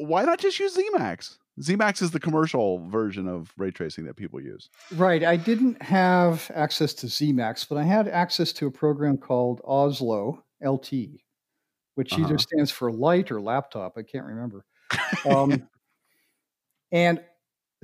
[0.00, 1.38] why not just use Zemax?
[1.60, 4.70] Zemax is the commercial version of ray tracing that people use.
[4.92, 5.22] Right.
[5.22, 10.42] I didn't have access to Zemax, but I had access to a program called Oslo
[10.60, 10.92] LT,
[11.94, 12.22] which uh-huh.
[12.22, 13.96] either stands for light or laptop.
[13.96, 14.64] I can't remember.
[15.28, 15.68] Um,
[16.92, 17.22] and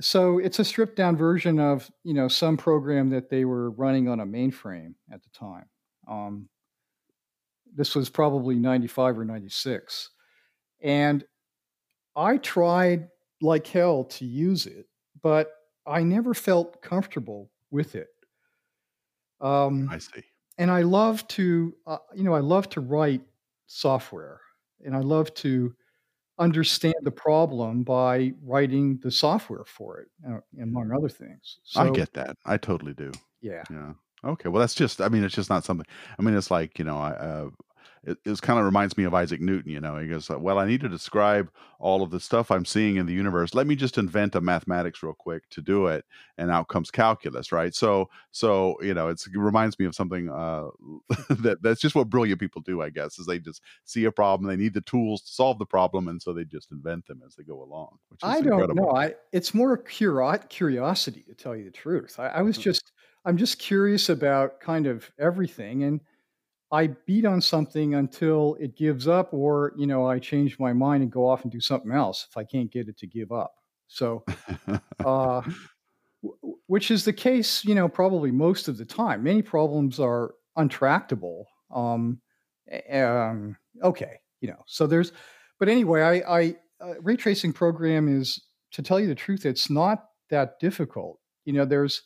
[0.01, 4.09] so it's a stripped down version of you know some program that they were running
[4.09, 5.65] on a mainframe at the time.
[6.07, 6.49] Um,
[7.73, 10.09] this was probably 95 or 96.
[10.81, 11.23] And
[12.15, 13.07] I tried
[13.41, 14.87] like hell to use it,
[15.21, 15.51] but
[15.85, 18.09] I never felt comfortable with it.
[19.39, 20.23] Um, I see.
[20.57, 23.21] And I love to, uh, you know, I love to write
[23.65, 24.41] software,
[24.85, 25.73] and I love to
[26.37, 31.59] understand the problem by writing the software for it, uh, among other things.
[31.63, 32.37] So, I get that.
[32.45, 33.11] I totally do.
[33.41, 33.63] Yeah.
[33.71, 33.93] Yeah.
[34.23, 34.49] Okay.
[34.49, 35.01] Well, that's just.
[35.01, 35.87] I mean, it's just not something.
[36.19, 37.49] I mean, it's like you know, I, uh,
[38.03, 39.71] it, it kind of reminds me of Isaac Newton.
[39.71, 42.95] You know, he goes, "Well, I need to describe all of the stuff I'm seeing
[42.95, 43.53] in the universe.
[43.53, 46.05] Let me just invent a mathematics real quick to do it,
[46.37, 47.75] and out comes calculus, right?
[47.75, 50.69] So, so you know, it reminds me of something uh,
[51.29, 54.49] that that's just what brilliant people do, I guess, is they just see a problem,
[54.49, 57.35] they need the tools to solve the problem, and so they just invent them as
[57.35, 57.97] they go along.
[58.09, 58.85] Which I don't incredible.
[58.85, 58.97] know.
[58.97, 62.15] I it's more curiosity to tell you the truth.
[62.19, 62.61] I, I was mm.
[62.61, 62.91] just
[63.25, 66.01] I'm just curious about kind of everything and
[66.71, 71.03] I beat on something until it gives up, or you know, I change my mind
[71.03, 73.53] and go off and do something else if I can't get it to give up.
[73.87, 74.23] So,
[75.05, 75.41] uh,
[76.23, 79.23] w- which is the case, you know, probably most of the time.
[79.23, 81.43] Many problems are untractable.
[81.73, 82.21] Um,
[82.91, 85.11] um, okay, you know, so there's,
[85.59, 89.69] but anyway, I, I uh, ray tracing program is, to tell you the truth, it's
[89.69, 91.19] not that difficult.
[91.43, 92.03] You know, there's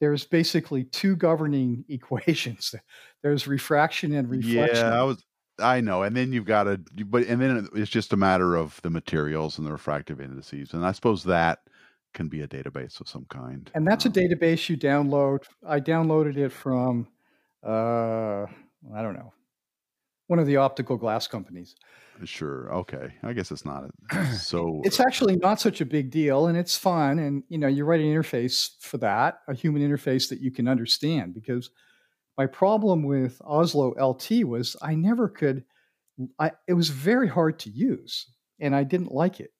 [0.00, 2.74] there's basically two governing equations.
[3.22, 4.76] There's refraction and reflection.
[4.76, 5.24] Yeah, I was.
[5.60, 8.80] I know, and then you've got to, but and then it's just a matter of
[8.82, 11.58] the materials and the refractive indices, and I suppose that
[12.14, 13.70] can be a database of some kind.
[13.74, 15.44] And that's um, a database you download.
[15.66, 17.08] I downloaded it from,
[17.66, 18.46] uh,
[18.94, 19.32] I don't know,
[20.28, 21.74] one of the optical glass companies.
[22.24, 22.72] Sure.
[22.72, 23.12] Okay.
[23.22, 23.84] I guess it's not
[24.38, 24.80] so.
[24.84, 27.18] it's actually not such a big deal, and it's fun.
[27.18, 30.68] And you know, you write an interface for that, a human interface that you can
[30.68, 31.34] understand.
[31.34, 31.70] Because
[32.36, 35.64] my problem with Oslo LT was I never could.
[36.38, 38.26] I it was very hard to use,
[38.60, 39.52] and I didn't like it.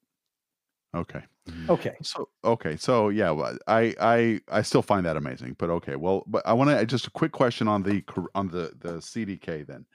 [0.94, 1.22] Okay.
[1.48, 1.70] Mm-hmm.
[1.70, 1.94] Okay.
[2.02, 2.76] So okay.
[2.76, 5.54] So yeah, I I I still find that amazing.
[5.58, 5.96] But okay.
[5.96, 8.02] Well, but I want to just a quick question on the
[8.34, 9.86] on the the CDK then.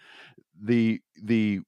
[0.61, 1.61] The the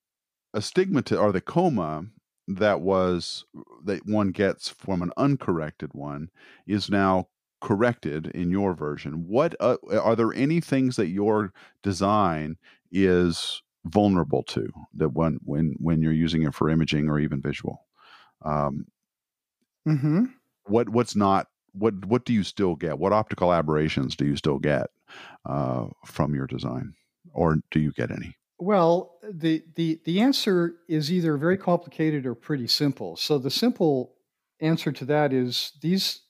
[0.53, 2.05] astigmatism or the coma
[2.47, 3.45] that was
[3.83, 6.29] that one gets from an uncorrected one
[6.67, 7.27] is now
[7.61, 9.27] corrected in your version.
[9.27, 12.57] What uh, are there any things that your design
[12.91, 17.85] is vulnerable to that when when when you're using it for imaging or even visual?
[18.43, 18.85] Um,
[19.87, 20.25] mm-hmm.
[20.65, 22.99] what what's not what what do you still get?
[22.99, 24.87] What optical aberrations do you still get
[25.45, 26.93] uh, from your design?
[27.33, 32.35] Or do you get any well, the, the, the answer is either very complicated or
[32.35, 33.15] pretty simple.
[33.15, 34.13] So the simple
[34.61, 36.21] answer to that is these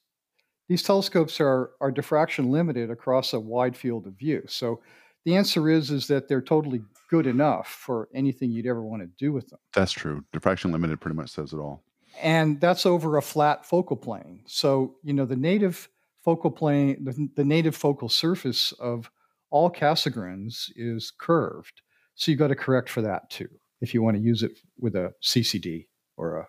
[0.67, 4.43] these telescopes are are diffraction limited across a wide field of view.
[4.47, 4.81] So
[5.23, 9.07] the answer is is that they're totally good enough for anything you'd ever want to
[9.19, 9.59] do with them.
[9.73, 10.23] That's true.
[10.33, 11.83] Diffraction limited pretty much says it all.
[12.21, 14.41] And that's over a flat focal plane.
[14.47, 15.89] So, you know, the native
[16.23, 19.11] focal plane, the, the native focal surface of
[19.51, 21.81] all Cassegrains is curved.
[22.15, 23.49] So you've got to correct for that too
[23.82, 26.47] if you want to use it with a CCD or a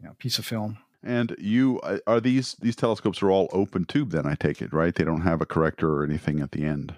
[0.00, 0.78] you know, piece of film.
[1.02, 4.72] And you uh, are these these telescopes are all open tube then I take it
[4.72, 4.94] right?
[4.94, 6.94] They don't have a corrector or anything at the end.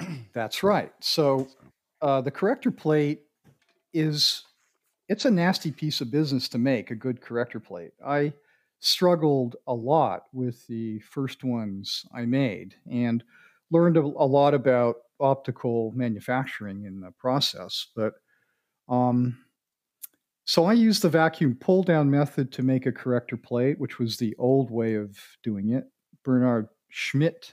[0.34, 0.92] That's right.
[1.00, 1.48] So
[2.02, 3.22] uh, the corrector plate
[3.94, 4.44] is
[5.08, 7.92] it's a nasty piece of business to make a good corrector plate.
[8.04, 8.34] I
[8.80, 13.24] struggled a lot with the first ones I made and
[13.70, 17.86] learned a, a lot about optical manufacturing in the process.
[17.94, 18.14] But
[18.88, 19.38] um,
[20.44, 24.16] so I used the vacuum pull down method to make a corrector plate, which was
[24.16, 25.84] the old way of doing it.
[26.24, 27.52] Bernhard Schmidt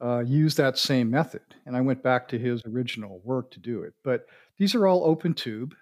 [0.00, 3.82] uh, used that same method, and I went back to his original work to do
[3.82, 3.94] it.
[4.04, 4.26] But
[4.58, 5.74] these are all open tube,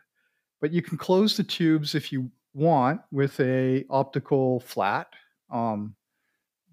[0.60, 5.08] but you can close the tubes if you want with a optical flat.
[5.50, 5.96] Um,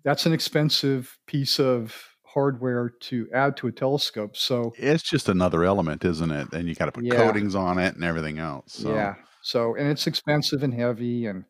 [0.04, 4.36] that's an expensive piece of hardware to add to a telescope.
[4.36, 6.52] So it's just another element, isn't it?
[6.54, 7.16] And you got to put yeah.
[7.16, 8.74] coatings on it and everything else.
[8.74, 8.94] So.
[8.94, 9.16] Yeah.
[9.42, 11.46] So and it's expensive and heavy and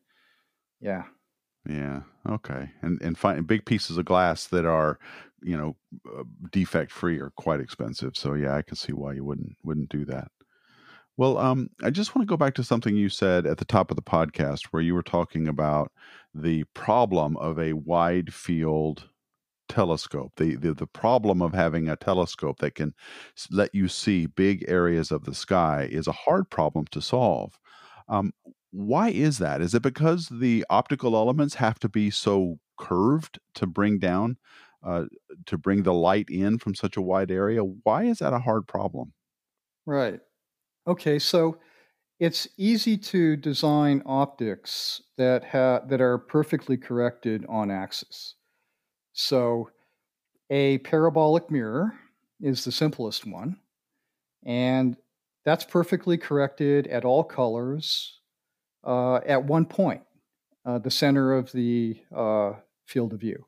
[0.80, 1.04] yeah.
[1.68, 2.02] Yeah.
[2.28, 2.70] Okay.
[2.82, 4.98] And and find big pieces of glass that are,
[5.42, 5.76] you know,
[6.18, 8.16] uh, defect free are quite expensive.
[8.16, 10.28] So yeah, I can see why you wouldn't wouldn't do that.
[11.16, 13.90] Well, um, I just want to go back to something you said at the top
[13.90, 15.92] of the podcast, where you were talking about
[16.34, 19.08] the problem of a wide field
[19.68, 20.32] telescope.
[20.36, 22.94] The, the the problem of having a telescope that can
[23.50, 27.58] let you see big areas of the sky is a hard problem to solve.
[28.08, 28.32] Um,
[28.70, 29.60] why is that?
[29.60, 34.36] Is it because the optical elements have to be so curved to bring down
[34.82, 35.06] uh,
[35.46, 37.62] to bring the light in from such a wide area?
[37.64, 39.14] Why is that a hard problem?
[39.86, 40.20] Right.
[40.86, 41.18] Okay.
[41.18, 41.60] So
[42.20, 48.36] it's easy to design optics that ha- that are perfectly corrected on axis.
[49.14, 49.70] So
[50.50, 51.94] a parabolic mirror
[52.40, 53.56] is the simplest one.
[54.44, 54.96] And
[55.44, 58.20] that's perfectly corrected at all colors
[58.84, 60.02] uh, at one point,
[60.66, 62.54] uh, the center of the uh,
[62.86, 63.46] field of view.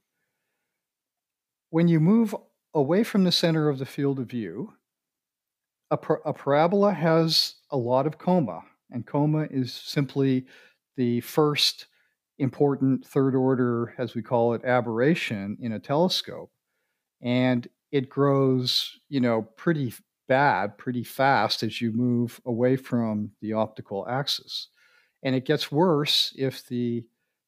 [1.71, 2.35] When you move
[2.73, 4.73] away from the center of the field of view,
[5.91, 10.47] a, par- a parabola has a lot of coma, and coma is simply
[10.97, 11.87] the first
[12.39, 16.51] important third order, as we call it, aberration in a telescope.
[17.23, 19.95] And it grows, you know, pretty
[20.29, 24.69] bad, pretty fast as you move away from the optical axis.
[25.23, 27.05] And it gets worse if the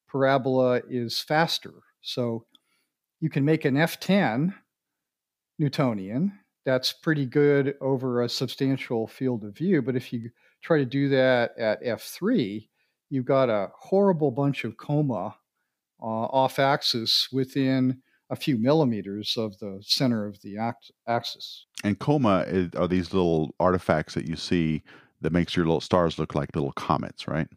[0.07, 1.73] parabola is faster.
[2.01, 2.45] So
[3.19, 4.53] you can make an F10
[5.59, 9.81] Newtonian that's pretty good over a substantial field of view.
[9.81, 10.29] But if you
[10.61, 12.68] try to do that at f3,
[13.09, 15.35] you've got a horrible bunch of coma
[16.01, 21.65] uh, off axis within a few millimeters of the center of the act- axis.
[21.83, 24.83] And coma is, are these little artifacts that you see
[25.21, 27.47] that makes your little stars look like little comets, right?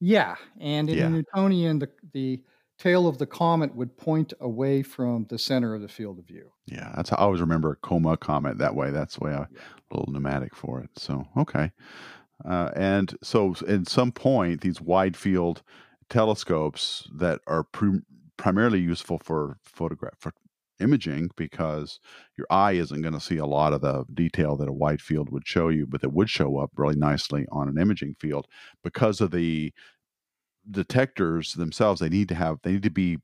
[0.00, 1.08] Yeah, and in Yeah.
[1.08, 2.42] Newtonian, the the
[2.78, 6.52] tail of the comet would point away from the center of the field of view.
[6.66, 8.90] Yeah, that's how I always remember a coma comet that way.
[8.90, 9.60] That's the way I Yeah.
[9.90, 10.90] a little pneumatic for it.
[10.98, 11.70] So okay,
[12.44, 15.62] uh, and so at some point, these wide field
[16.08, 18.00] telescopes that are pri-
[18.36, 20.32] primarily useful for photograph for
[20.78, 21.98] imaging because
[22.36, 25.30] your eye isn't going to see a lot of the detail that a wide field
[25.30, 28.46] would show you, but that would show up really nicely on an imaging field
[28.82, 29.72] because of the
[30.70, 32.00] detectors themselves.
[32.00, 33.18] They need to have they need to be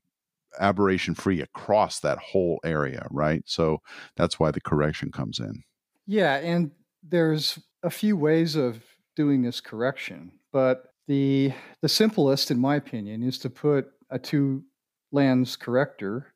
[0.59, 3.43] aberration free across that whole area, right?
[3.45, 3.81] So
[4.15, 5.63] that's why the correction comes in.
[6.05, 8.83] Yeah, and there's a few ways of
[9.15, 14.63] doing this correction, but the the simplest, in my opinion, is to put a two
[15.11, 16.33] lens corrector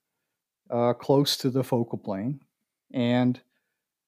[0.70, 2.42] uh, close to the focal plane
[2.94, 3.40] and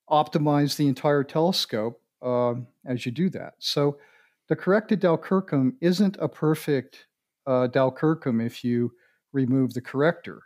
[0.10, 3.54] optimize the entire telescope um as you do that.
[3.60, 3.98] So
[4.50, 7.06] the corrected Dall Kirkham isn't a perfect
[7.46, 8.92] uh, Dall Kirkham if you
[9.32, 10.42] remove the corrector.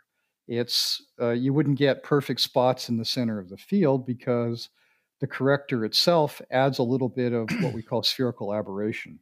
[0.46, 4.68] It's uh, you wouldn't get perfect spots in the center of the field because
[5.24, 9.20] the corrector itself adds a little bit of what we call spherical aberration.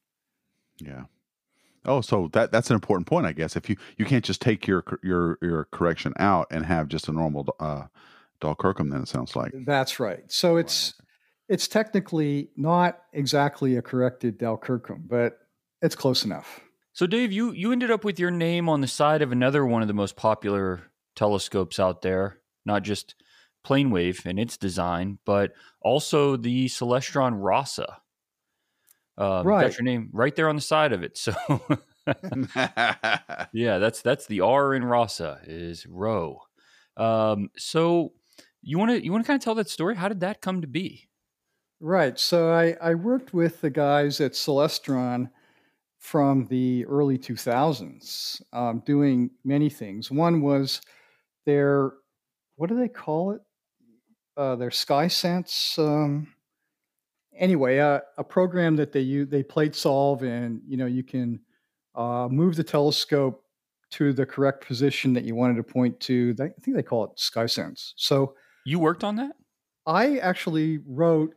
[0.79, 1.05] Yeah.
[1.85, 3.55] Oh, so that that's an important point, I guess.
[3.55, 7.13] If you you can't just take your your your correction out and have just a
[7.13, 7.85] normal uh,
[8.41, 9.53] Dall Kirkham, then it sounds like.
[9.65, 10.25] That's right.
[10.27, 10.95] So it's
[11.49, 15.39] it's technically not exactly a corrected Dall Kirkham, but
[15.83, 16.59] it's close enough.
[16.95, 19.83] So, Dave, you you ended up with your name on the side of another one
[19.83, 23.15] of the most popular telescopes out there, not just
[23.65, 27.99] Planewave and its design, but also the Celestron Rasa.
[29.19, 29.63] Um, Right.
[29.63, 31.17] Got your name right there on the side of it.
[31.19, 31.35] So,
[33.53, 36.41] yeah, that's that's the R in Rasa is Rowe.
[36.97, 38.13] Um, so,
[38.63, 39.95] you want to you want to kind of tell that story?
[39.97, 41.09] How did that come to be?
[41.81, 42.19] Right.
[42.19, 45.31] So I, I worked with the guys at Celestron
[45.99, 50.11] from the early 2000s, um, doing many things.
[50.11, 50.81] One was
[51.45, 51.93] their,
[52.57, 53.41] what do they call it?
[54.37, 55.79] Uh, their SkySense.
[55.79, 56.29] Um,
[57.37, 61.41] anyway, uh, a program that they use, they plate solve, and you know you can
[61.95, 63.45] uh, move the telescope
[63.91, 66.35] to the correct position that you wanted to point to.
[66.41, 67.93] I think they call it SkySense.
[67.97, 69.33] So You worked on that?
[69.87, 71.35] I actually wrote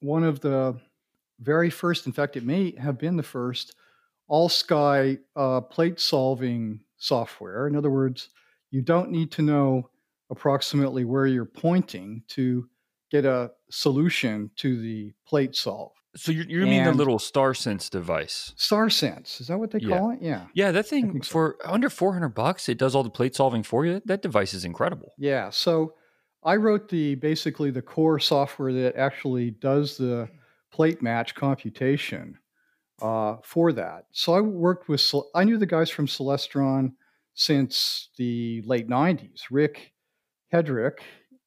[0.00, 0.78] one of the
[1.40, 3.74] very first, in fact, it may have been the first
[4.28, 7.66] all sky uh, plate solving software.
[7.66, 8.28] In other words,
[8.70, 9.88] you don't need to know
[10.32, 12.68] approximately where you're pointing to
[13.12, 15.92] get a solution to the plate solve.
[16.16, 18.52] So you you mean the little Star Sense device?
[18.56, 19.98] Star Sense, is that what they Yeah.
[19.98, 20.18] call it?
[20.20, 20.46] Yeah.
[20.54, 21.30] Yeah, that thing so.
[21.30, 24.02] for under 400 bucks, it does all the plate solving for you.
[24.06, 25.12] That device is incredible.
[25.16, 25.48] Yeah.
[25.50, 25.94] So
[26.42, 30.28] I wrote the basically the core software that actually does the
[30.70, 32.38] plate match computation
[33.00, 34.06] uh, for that.
[34.12, 35.02] So I worked with
[35.34, 36.92] I knew the guys from Celestron
[37.34, 39.44] since the late '90s.
[39.50, 39.91] Rick
[40.52, 40.98] Hedrick,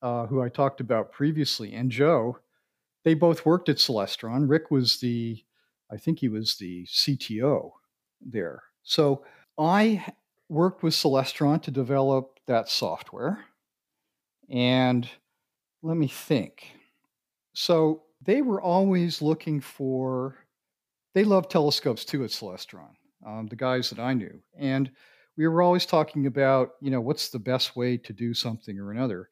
[0.02, 2.40] uh, who I talked about previously, and Joe.
[3.04, 4.50] They both worked at Celestron.
[4.50, 5.44] Rick was the,
[5.92, 7.72] I think he was the CTO
[8.20, 8.64] there.
[8.84, 9.24] So
[9.58, 10.06] I
[10.50, 13.46] worked with Celestron to develop that software.
[14.50, 15.08] And
[15.82, 16.68] let me think.
[17.54, 20.38] So they were always looking for,
[21.14, 22.96] they love telescopes too at Celestron,
[23.26, 24.42] um, the guys that I knew.
[24.58, 24.92] And
[25.38, 28.92] we were always talking about, you know, what's the best way to do something or
[28.92, 29.30] another.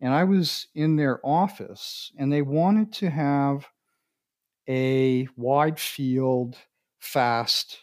[0.00, 3.66] And I was in their office and they wanted to have
[4.68, 6.56] a wide field,
[7.00, 7.78] fast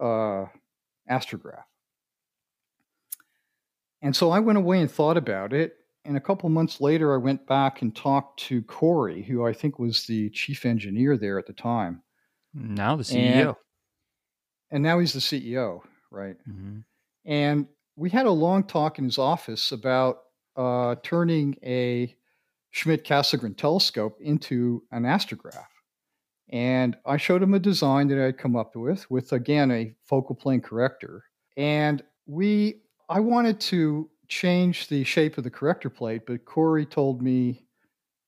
[0.00, 0.46] uh,
[1.10, 1.62] astrograph.
[4.02, 5.74] And so I went away and thought about it.
[6.04, 9.78] And a couple months later, I went back and talked to Corey, who I think
[9.78, 12.02] was the chief engineer there at the time.
[12.54, 13.56] Now the E And- CEO.
[14.70, 16.36] And now he's the CEO, right?
[16.48, 16.84] Mhm.
[17.28, 20.20] And we had a long talk in his office about
[20.56, 22.16] uh, turning a
[22.70, 25.66] Schmidt Cassegrain telescope into an astrograph.
[26.50, 29.94] And I showed him a design that I had come up with, with again a
[30.04, 31.24] focal plane corrector.
[31.58, 37.20] And we, I wanted to change the shape of the corrector plate, but Corey told
[37.20, 37.66] me,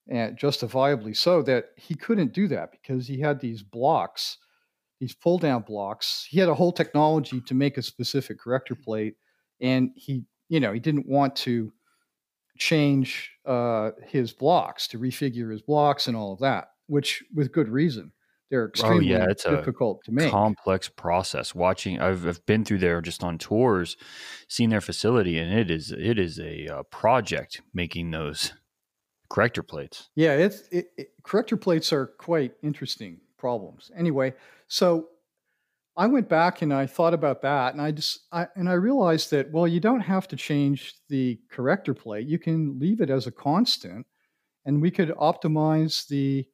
[0.09, 4.37] and justifiably so, that he couldn't do that because he had these blocks,
[5.01, 6.27] these pull down blocks.
[6.29, 9.17] He had a whole technology to make a specific corrector plate,
[9.61, 11.73] and he, you know, he didn't want to
[12.59, 17.69] change uh, his blocks to refigure his blocks and all of that, which with good
[17.69, 18.13] reason.
[18.51, 20.31] They're extremely oh, yeah, it's difficult to make.
[20.31, 21.55] Complex process.
[21.55, 23.97] Watching, I've, I've been through there just on tours,
[24.49, 28.53] seen their facility, and it is it is a uh, project making those
[29.29, 30.11] corrector plates.
[30.17, 33.91] Yeah, it's it, it, corrector plates are quite interesting problems.
[33.97, 34.35] Anyway,
[34.69, 35.09] so
[35.97, 39.31] I went back and I thought about that, and I just I, and I realized
[39.33, 42.29] that well, you don't have to change the corrector plate.
[42.29, 44.07] You can leave it as a constant,
[44.65, 46.47] and we could optimize the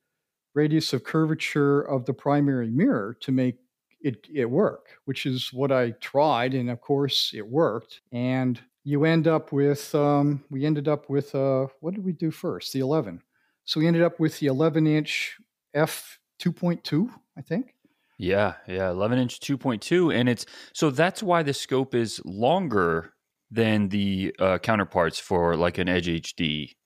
[0.54, 3.56] radius of curvature of the primary mirror to make
[4.00, 8.00] it, it work, which is what I tried, and of course it worked.
[8.12, 12.30] And you end up with um, we ended up with uh, what did we do
[12.30, 12.72] first?
[12.72, 13.20] The 11.
[13.64, 15.36] So we ended up with the 11 inch
[15.74, 17.74] f 2.2, I think.
[18.18, 23.12] Yeah, yeah, 11 inch 2.2, and it's so that's why the scope is longer
[23.50, 26.76] than the uh, counterparts for like an Edge HD,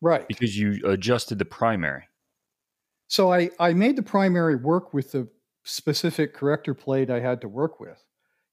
[0.00, 0.26] right?
[0.28, 2.04] Because you adjusted the primary.
[3.08, 5.28] So I I made the primary work with the
[5.64, 8.04] specific corrector plate I had to work with,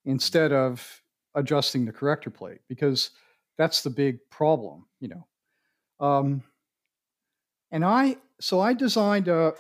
[0.05, 1.01] instead of
[1.36, 3.11] adjusting the corrector plate because
[3.57, 5.27] that's the big problem, you know.
[6.05, 6.43] Um,
[7.71, 9.53] and I so I designed a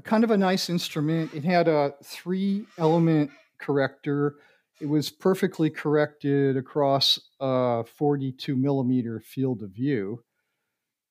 [0.00, 1.34] a kind of a nice instrument.
[1.34, 4.36] It had a three element corrector.
[4.80, 10.24] It was perfectly corrected across a 42 millimeter field of view.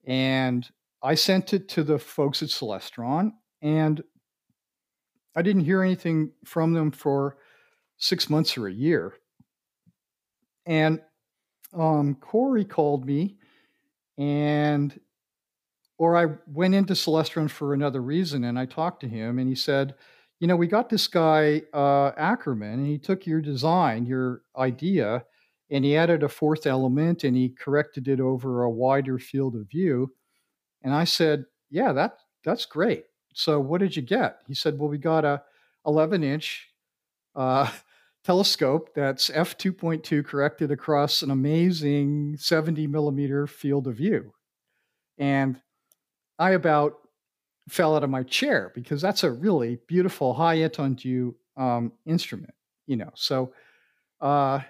[0.08, 0.68] And
[1.04, 4.02] I sent it to the folks at Celestron, and
[5.36, 7.38] I didn't hear anything from them for
[7.98, 9.14] six months or a year.
[10.66, 11.00] And
[11.78, 13.38] um, Corey called me
[14.18, 15.00] and
[16.00, 19.54] or I went into Celestron for another reason and I talked to him and he
[19.54, 19.94] said,
[20.40, 25.26] you know, we got this guy, uh, Ackermann, and he took your design, your idea,
[25.70, 29.70] and he added a fourth element and he corrected it over a wider field of
[29.70, 30.14] view.
[30.82, 32.14] And I said, yeah, that
[32.46, 33.04] that's great.
[33.34, 34.40] So what did you get?
[34.48, 35.44] He said, well, we got a
[35.86, 36.70] 11 inch
[37.36, 37.70] uh,
[38.24, 44.32] telescope that's f2.2 corrected across an amazing 70 millimeter field of view.
[45.18, 45.60] And
[46.40, 46.96] I about
[47.68, 52.54] fell out of my chair because that's a really beautiful high étendue um, instrument,
[52.88, 53.12] you know.
[53.14, 53.54] So
[54.22, 54.62] uh,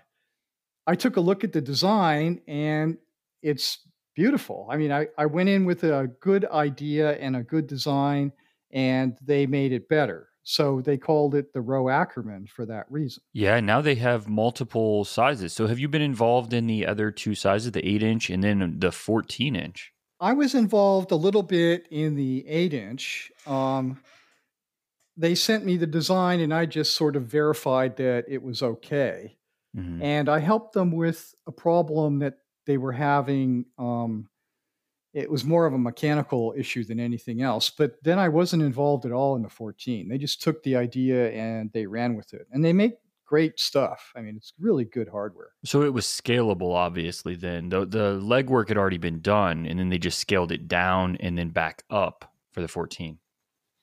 [0.85, 2.97] I took a look at the design and
[3.41, 3.79] it's
[4.15, 4.67] beautiful.
[4.69, 8.33] I mean, I, I went in with a good idea and a good design
[8.71, 10.27] and they made it better.
[10.43, 13.21] So they called it the Rowe Ackermann for that reason.
[13.33, 15.53] Yeah, now they have multiple sizes.
[15.53, 18.79] So have you been involved in the other two sizes, the 8 inch and then
[18.79, 19.93] the 14 inch?
[20.19, 23.31] I was involved a little bit in the eight inch.
[23.47, 24.01] Um,
[25.15, 29.37] they sent me the design, and I just sort of verified that it was okay.
[29.75, 30.01] Mm-hmm.
[30.01, 33.65] And I helped them with a problem that they were having.
[33.77, 34.29] Um,
[35.13, 37.69] it was more of a mechanical issue than anything else.
[37.69, 40.07] But then I wasn't involved at all in the 14.
[40.07, 42.47] They just took the idea and they ran with it.
[42.51, 42.93] And they make
[43.29, 44.11] great stuff.
[44.15, 45.51] I mean, it's really good hardware.
[45.63, 47.35] So it was scalable, obviously.
[47.35, 51.15] Then the the legwork had already been done, and then they just scaled it down
[51.17, 53.19] and then back up for the 14.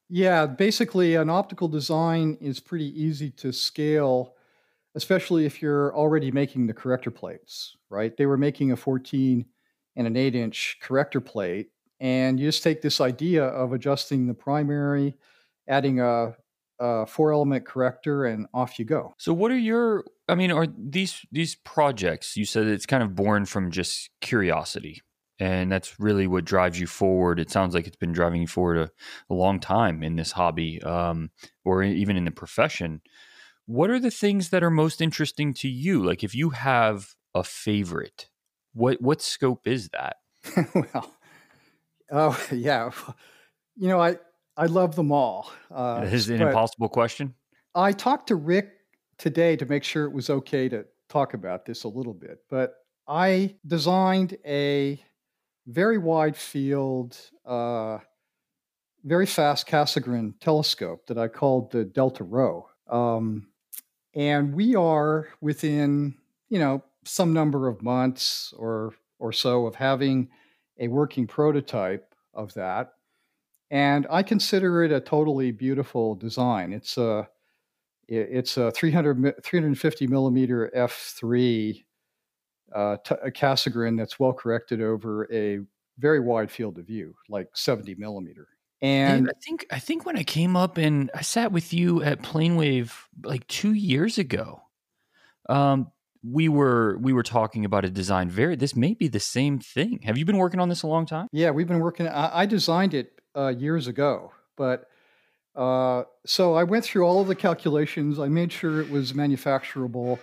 [0.09, 4.35] Yeah, basically, an optical design is pretty easy to scale,
[4.97, 7.77] especially if you're already making the corrector plates.
[7.89, 8.17] Right?
[8.17, 9.47] They were making a 14
[9.95, 11.69] and an 8 inch corrector plate,
[12.01, 15.15] and you just take this idea of adjusting the primary,
[15.69, 16.35] adding a
[16.81, 19.15] uh, four element corrector and off you go.
[19.19, 23.15] So what are your I mean are these these projects you said it's kind of
[23.15, 25.03] born from just curiosity
[25.39, 27.39] and that's really what drives you forward.
[27.39, 28.91] It sounds like it's been driving you forward a,
[29.33, 31.31] a long time in this hobby um,
[31.65, 33.03] or even in the profession.
[33.67, 36.03] What are the things that are most interesting to you?
[36.03, 38.29] Like if you have a favorite,
[38.73, 40.17] what what scope is that?
[40.75, 41.13] well,
[42.11, 42.91] oh yeah,
[43.77, 44.17] you know I
[44.57, 45.53] I love them all.
[45.71, 47.35] Uh, is it an impossible question?
[47.75, 48.71] I talked to Rick
[49.19, 52.75] today to make sure it was okay to talk about this a little bit, but
[53.07, 55.03] I designed a
[55.67, 57.99] very wide field, uh,
[59.05, 62.67] very fast Cassegrain telescope that I called the Delta Rho.
[62.89, 63.49] Um,
[64.15, 66.15] and we are within,
[66.49, 70.29] you know, some number of months or or so of having
[70.79, 72.93] a working prototype of that
[73.71, 76.73] and I consider it a totally beautiful design.
[76.73, 77.29] It's a
[78.09, 81.85] it's a 300 350 millimeter f3
[82.75, 85.61] uh, t- a Cassegrain that's well corrected over a
[85.99, 88.49] very wide field of view, like 70 millimeter.
[88.83, 92.23] And I think I think when I came up and I sat with you at
[92.23, 92.93] Planewave
[93.25, 94.61] like two years ago,
[95.49, 95.91] um,
[96.23, 100.01] we were we were talking about a design very this may be the same thing
[100.03, 102.47] have you been working on this a long time yeah we've been working i, I
[102.47, 104.89] designed it uh, years ago but
[105.55, 110.19] uh, so i went through all of the calculations i made sure it was manufacturable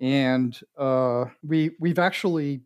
[0.00, 2.62] and uh, we we've actually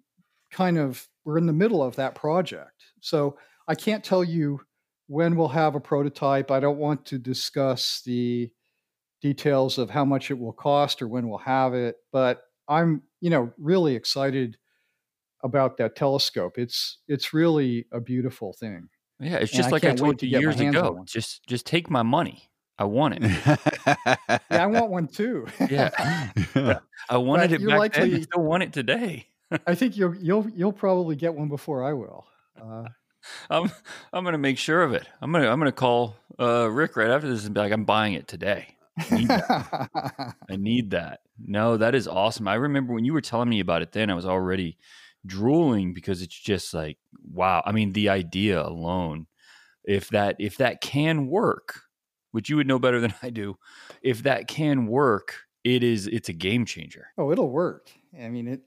[0.51, 4.61] kind of we're in the middle of that project so i can't tell you
[5.07, 8.51] when we'll have a prototype i don't want to discuss the
[9.21, 13.31] details of how much it will cost or when we'll have it but I'm, you
[13.31, 14.59] know, really excited
[15.43, 16.59] about that telescope.
[16.59, 18.89] It's it's really a beautiful thing.
[19.21, 21.03] Yeah, it's just and like I, I told you years ago.
[21.07, 22.49] Just just take my money.
[22.79, 23.23] I want it.
[23.23, 25.47] yeah, I want one too.
[25.69, 26.31] yeah.
[27.09, 28.21] I wanted but it back likely, then.
[28.21, 29.27] I still want it today.
[29.67, 32.27] I think you'll you'll you'll probably get one before I will.
[32.61, 32.85] Uh,
[33.51, 33.71] I'm
[34.13, 35.09] I'm gonna make sure of it.
[35.21, 38.15] I'm gonna I'm gonna call uh, Rick right after this and be like, I'm buying
[38.15, 38.77] it today.
[39.11, 39.31] I need.
[40.51, 41.21] I need that.
[41.45, 42.47] No, that is awesome.
[42.49, 44.77] I remember when you were telling me about it then, I was already
[45.27, 46.99] drooling because it's just like,
[47.33, 47.63] wow.
[47.65, 49.27] I mean, the idea alone,
[49.85, 51.81] if that if that can work,
[52.33, 53.57] which you would know better than I do,
[54.03, 57.09] if that can work, it is it's a game changer.
[57.17, 57.91] Oh, it'll work.
[58.19, 58.63] I mean, it,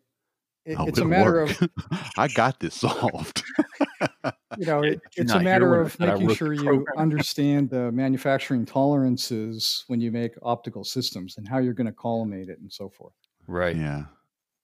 [0.65, 1.61] it oh, it's a matter work.
[1.61, 1.69] of
[2.17, 3.43] I got this solved.
[4.57, 9.99] you know, it, it's a matter of making sure you understand the manufacturing tolerances when
[9.99, 13.13] you make optical systems and how you're going to collimate it and so forth.
[13.47, 13.75] Right.
[13.75, 14.03] Yeah.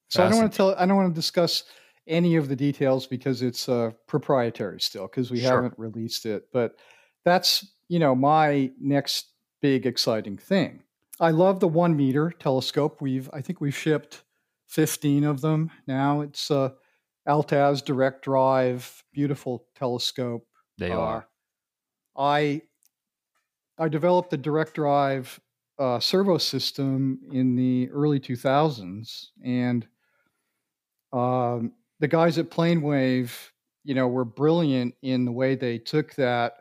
[0.08, 0.74] So I don't want to tell.
[0.78, 1.64] I don't want to discuss
[2.06, 5.50] any of the details because it's uh, proprietary still because we sure.
[5.50, 6.48] haven't released it.
[6.52, 6.76] But
[7.24, 10.82] that's you know my next big exciting thing.
[11.20, 13.00] I love the one meter telescope.
[13.00, 14.22] We've I think we've shipped
[14.68, 16.22] 15 of them now.
[16.22, 16.70] It's uh,
[17.28, 20.46] Altaz direct drive, beautiful telescope.
[20.78, 21.28] They uh, are.
[22.16, 22.62] I
[23.78, 25.38] I developed the direct drive
[25.78, 29.86] uh, servo system in the early 2000s, and
[31.12, 33.32] um, the guys at PlaneWave,
[33.84, 36.54] you know, were brilliant in the way they took that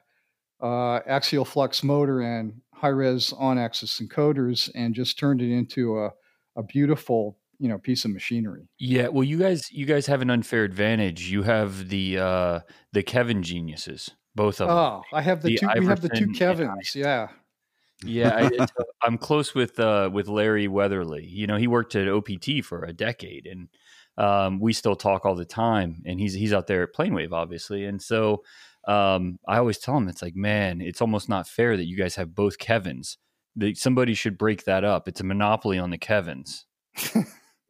[0.61, 5.99] uh, axial flux motor and high res on axis encoders and just turned it into
[5.99, 6.11] a,
[6.55, 8.67] a beautiful you know piece of machinery.
[8.79, 11.29] Yeah, well, you guys you guys have an unfair advantage.
[11.29, 12.59] You have the uh
[12.93, 14.77] the Kevin geniuses, both of them.
[14.77, 15.67] Oh, I have the, the two.
[15.67, 16.95] Ivarsen we have the two Kevins.
[16.95, 17.29] Yeah.
[18.05, 18.49] Yeah,
[19.01, 21.25] I, am close with uh, with Larry Weatherly.
[21.25, 23.69] You know, he worked at OPT for a decade, and
[24.17, 26.01] um, we still talk all the time.
[26.05, 27.85] And he's he's out there at PlaneWave, obviously.
[27.85, 28.43] And so
[28.87, 32.15] um, I always tell him, it's like, man, it's almost not fair that you guys
[32.15, 33.17] have both Kevins.
[33.55, 35.07] That somebody should break that up.
[35.07, 36.65] It's a monopoly on the Kevins.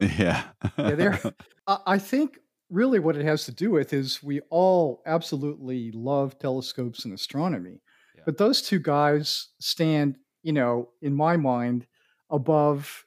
[0.00, 0.44] Yeah.
[0.78, 1.20] yeah, there.
[1.66, 2.38] I think
[2.70, 7.82] really what it has to do with is we all absolutely love telescopes and astronomy,
[8.16, 8.22] yeah.
[8.24, 11.86] but those two guys stand, you know, in my mind,
[12.30, 13.06] above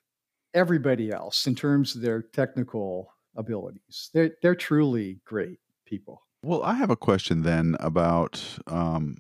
[0.54, 4.10] everybody else in terms of their technical abilities.
[4.14, 6.24] They're they're truly great people.
[6.44, 9.18] Well, I have a question then about um,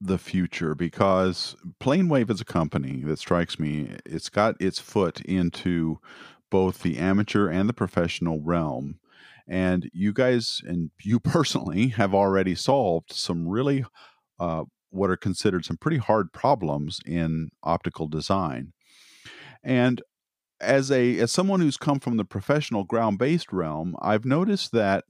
[0.00, 3.96] the future because PlaneWave is a company that strikes me.
[4.04, 6.00] It's got its foot into
[6.50, 8.98] both the amateur and the professional realm.
[9.46, 13.84] And you guys and you personally have already solved some really
[14.38, 18.72] uh, what are considered some pretty hard problems in optical design.
[19.62, 20.02] And
[20.64, 25.04] as a as someone who's come from the professional ground based realm, I've noticed that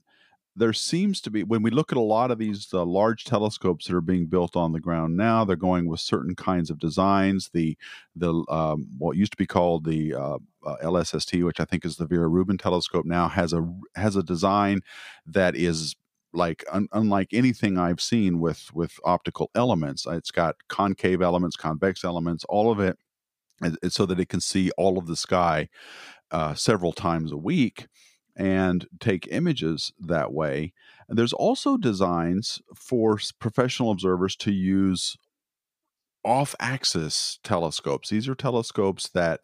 [0.55, 3.87] there seems to be when we look at a lot of these uh, large telescopes
[3.87, 7.49] that are being built on the ground now they're going with certain kinds of designs
[7.53, 7.77] the
[8.15, 11.97] the um, what used to be called the uh, uh, LSST which I think is
[11.97, 14.81] the Vera Rubin telescope now has a has a design
[15.25, 15.95] that is
[16.33, 20.05] like un- unlike anything I've seen with with optical elements.
[20.05, 22.97] It's got concave elements convex elements all of it
[23.89, 25.69] so that it can see all of the sky
[26.31, 27.87] uh, several times a week
[28.35, 30.73] and take images that way.
[31.07, 35.15] And there's also designs for professional observers to use
[36.23, 38.09] off axis telescopes.
[38.09, 39.41] These are telescopes that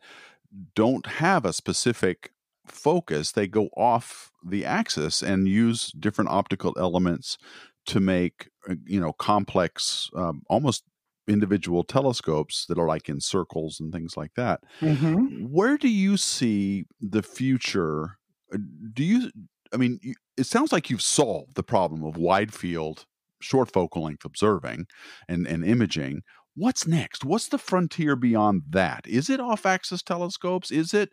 [0.75, 2.31] don't have a specific
[2.67, 7.37] focus, they go off the axis and use different optical elements
[7.85, 10.83] to make uh, you know complex um, almost
[11.27, 15.45] individual telescopes that are like in circles and things like that mm-hmm.
[15.49, 18.17] where do you see the future?
[18.53, 18.57] Uh,
[18.93, 19.31] do you
[19.73, 19.99] i mean
[20.35, 23.05] it sounds like you've solved the problem of wide field
[23.41, 24.85] short focal length observing
[25.27, 26.21] and, and imaging.
[26.55, 27.23] What's next?
[27.25, 29.05] What's the frontier beyond that?
[29.07, 30.71] Is it off axis telescopes?
[30.71, 31.09] Is it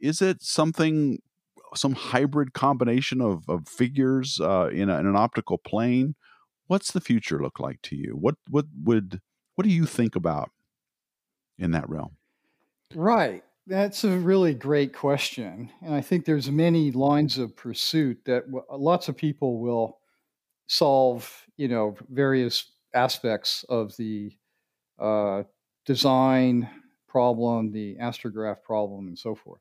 [0.00, 1.18] is it something
[1.74, 6.14] some hybrid combination of, of figures uh, in, a, in an optical plane?
[6.66, 8.16] What's the future look like to you?
[8.18, 9.20] What what would
[9.62, 10.50] what do you think about
[11.56, 12.16] in that realm
[12.96, 18.46] right That's a really great question, and I think there's many lines of pursuit that
[18.46, 20.00] w- lots of people will
[20.66, 21.46] solve.
[21.56, 24.36] You know, various aspects of the
[24.98, 25.44] uh,
[25.86, 26.68] design
[27.06, 29.60] problem, the astrograph problem, and so forth.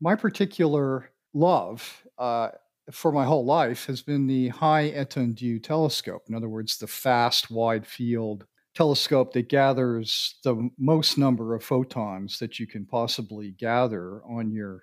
[0.00, 2.50] My particular love uh,
[2.90, 6.24] for my whole life has been the high étendue telescope.
[6.28, 8.46] In other words, the fast, wide field
[8.76, 14.82] telescope that gathers the most number of photons that you can possibly gather on your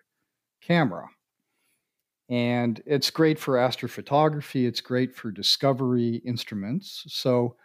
[0.62, 1.08] camera.
[2.30, 4.66] And it's great for astrophotography.
[4.68, 7.04] It's great for discovery instruments.
[7.08, 7.56] So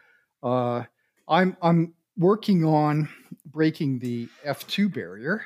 [0.43, 0.83] uh,
[1.27, 3.09] I'm I'm working on
[3.47, 5.45] breaking the F2 barrier.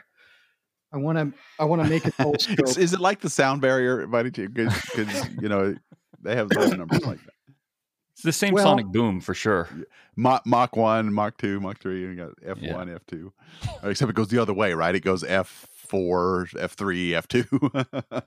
[0.93, 2.77] I want to I want to make a telescope.
[2.77, 4.01] is it like the sound barrier,
[4.53, 5.77] Because you know
[6.21, 7.35] they have those numbers like that.
[8.23, 9.69] It's the same well, sonic boom for sure.
[10.15, 12.99] Mach, Mach 1, Mach 2, Mach 3, and you got F1, yeah.
[12.99, 13.33] F2.
[13.83, 14.95] Except it goes the other way, right?
[14.95, 18.23] It goes F4, F3, F2.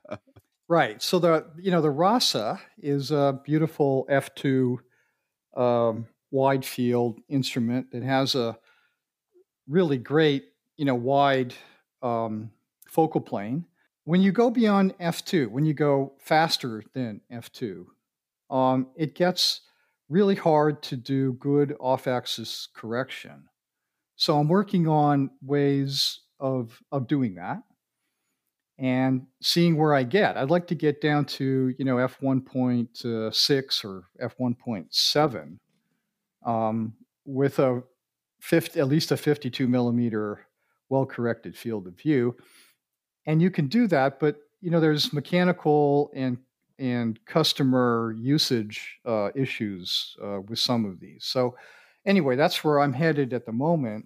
[0.67, 1.01] right.
[1.01, 4.79] So the you know the Rasa is a beautiful F2
[5.55, 8.57] um, wide field instrument that has a
[9.65, 10.43] really great,
[10.75, 11.53] you know, wide
[12.01, 12.51] um,
[12.85, 13.63] focal plane.
[14.03, 17.85] When you go beyond F2, when you go faster than F2,
[18.49, 19.61] um, it gets
[20.09, 23.45] really hard to do good off axis correction.
[24.15, 27.63] So I'm working on ways of, of doing that
[28.77, 30.37] and seeing where I get.
[30.37, 35.57] I'd like to get down to, you know, f1.6 or f1.7
[36.45, 36.93] um,
[37.25, 37.83] with a
[38.41, 40.47] 50, at least a 52 millimeter
[40.89, 42.35] well corrected field of view.
[43.25, 46.37] And you can do that, but you know, there's mechanical and
[46.79, 51.25] and customer usage uh, issues uh, with some of these.
[51.25, 51.55] So,
[52.05, 54.05] anyway, that's where I'm headed at the moment.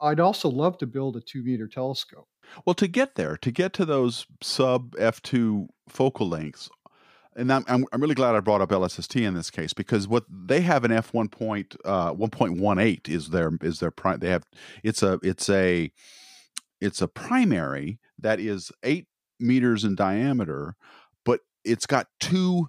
[0.00, 2.28] I'd also love to build a two meter telescope.
[2.64, 6.68] Well, to get there, to get to those sub f2 focal lengths,
[7.36, 10.24] and I'm, I'm, I'm really glad I brought up LSST in this case because what
[10.28, 14.44] they have an f1 point uh, 1.18 is their is their prime they have
[14.82, 15.90] it's a it's a
[16.80, 19.06] it's a primary that is eight
[19.40, 20.76] meters in diameter
[21.64, 22.68] it's got two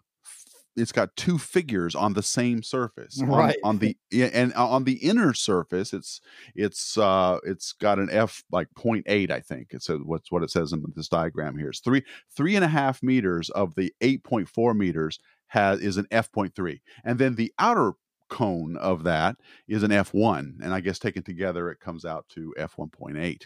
[0.76, 3.56] it's got two figures on the same surface right.
[3.64, 6.22] on, on the and on the inner surface it's
[6.56, 9.70] it's uh it's got an f like 0.8 i think.
[9.72, 12.04] It's a, what's what it says in this diagram here it's three
[12.36, 17.36] three and a half meters of the 8.4 meters has is an f.3 and then
[17.36, 17.94] the outer
[18.28, 19.36] cone of that
[19.68, 23.44] is an f1 and i guess taken together it comes out to f1.8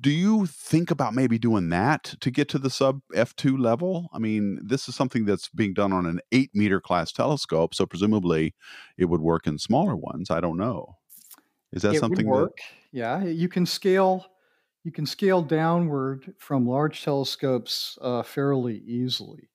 [0.00, 4.08] do you think about maybe doing that to get to the sub f2 level?
[4.12, 7.84] I mean this is something that's being done on an 8 meter class telescope so
[7.84, 8.54] presumably
[8.96, 10.96] it would work in smaller ones i don't know.
[11.72, 12.96] Is that it something would work that...
[12.96, 14.26] yeah you can scale
[14.84, 19.50] you can scale downward from large telescopes uh, fairly easily.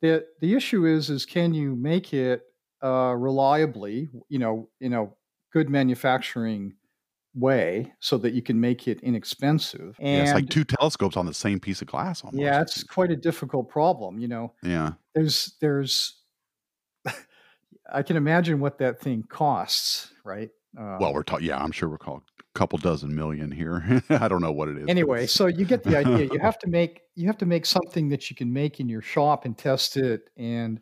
[0.00, 2.42] The the issue is is can you make it
[2.82, 5.16] uh, reliably you know you know
[5.52, 6.74] good manufacturing
[7.36, 9.96] way so that you can make it inexpensive.
[10.00, 12.40] And yeah, it's like two telescopes on the same piece of glass almost.
[12.40, 14.54] Yeah, it's quite a difficult problem, you know.
[14.62, 14.92] Yeah.
[15.14, 16.20] There's there's
[17.92, 20.50] I can imagine what that thing costs, right?
[20.78, 21.46] Um, well, we're talking.
[21.46, 24.02] Yeah, I'm sure we're called a couple dozen million here.
[24.10, 24.84] I don't know what it is.
[24.88, 26.28] Anyway, so you get the idea.
[26.32, 29.02] You have to make you have to make something that you can make in your
[29.02, 30.80] shop and test it and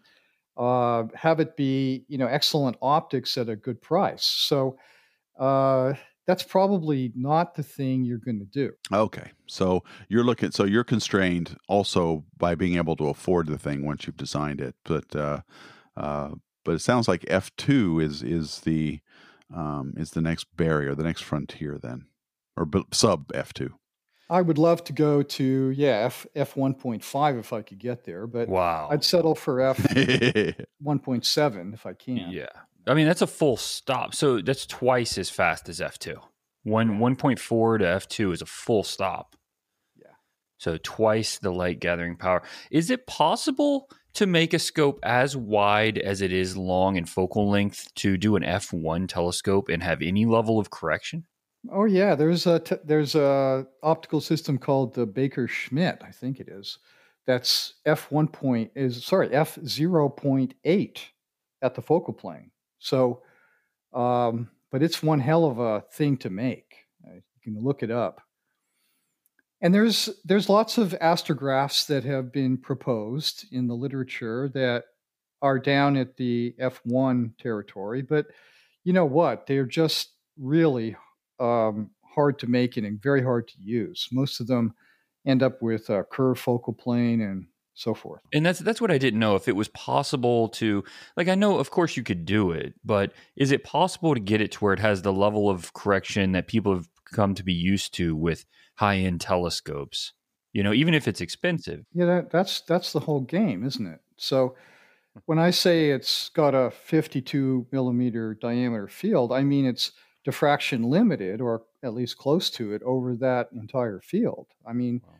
[0.56, 4.24] uh, have it be you know excellent optics at a good price.
[4.24, 4.78] So
[5.38, 5.94] uh,
[6.26, 8.72] that's probably not the thing you're going to do.
[8.92, 9.30] Okay.
[9.46, 14.06] So you're looking so you're constrained also by being able to afford the thing once
[14.06, 14.74] you've designed it.
[14.84, 15.40] But uh,
[15.96, 16.30] uh,
[16.64, 19.00] but it sounds like F2 is is the
[19.54, 22.06] um, is the next barrier, the next frontier then.
[22.56, 23.72] Or b- sub F2.
[24.30, 27.78] I would love to go to yeah F F one point five if I could
[27.78, 29.78] get there, but wow, I'd settle for F
[30.80, 32.30] one point seven if I can.
[32.30, 32.46] Yeah,
[32.86, 34.14] I mean, that's a full stop.
[34.14, 36.18] So that's twice as fast as F2.
[36.64, 39.36] One 1.4 to F2 is a full stop.
[39.96, 40.12] Yeah.
[40.58, 42.42] So twice the light gathering power.
[42.70, 47.50] Is it possible to make a scope as wide as it is long in focal
[47.50, 51.26] length to do an F1 telescope and have any level of correction?
[51.70, 56.38] Oh yeah, there's a t- there's a optical system called the Baker Schmidt, I think
[56.38, 56.78] it is.
[57.26, 60.98] That's f1 point is sorry f 0.8
[61.62, 62.50] at the focal plane.
[62.84, 63.22] So,
[63.94, 66.76] um, but it's one hell of a thing to make.
[67.06, 68.20] Uh, you can look it up.
[69.62, 74.84] And there's there's lots of astrographs that have been proposed in the literature that
[75.40, 78.26] are down at the F1 territory, but
[78.82, 79.46] you know what?
[79.46, 80.96] They're just really
[81.40, 84.08] um, hard to make and very hard to use.
[84.12, 84.74] Most of them
[85.26, 88.22] end up with a curved focal plane and so forth.
[88.32, 90.84] And that's that's what I didn't know if it was possible to
[91.16, 94.40] like I know of course you could do it, but is it possible to get
[94.40, 97.52] it to where it has the level of correction that people have come to be
[97.52, 98.44] used to with
[98.76, 100.12] high-end telescopes?
[100.52, 101.84] You know, even if it's expensive.
[101.92, 104.00] Yeah, that, that's that's the whole game, isn't it?
[104.16, 104.54] So
[105.26, 109.92] when I say it's got a 52 millimeter diameter field, I mean it's
[110.24, 114.46] diffraction limited or at least close to it over that entire field.
[114.66, 115.14] I mean, wow.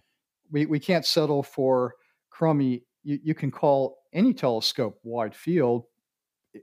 [0.51, 1.95] we, we can't settle for
[2.35, 2.83] crummy.
[3.03, 5.85] You, you can call any telescope wide field,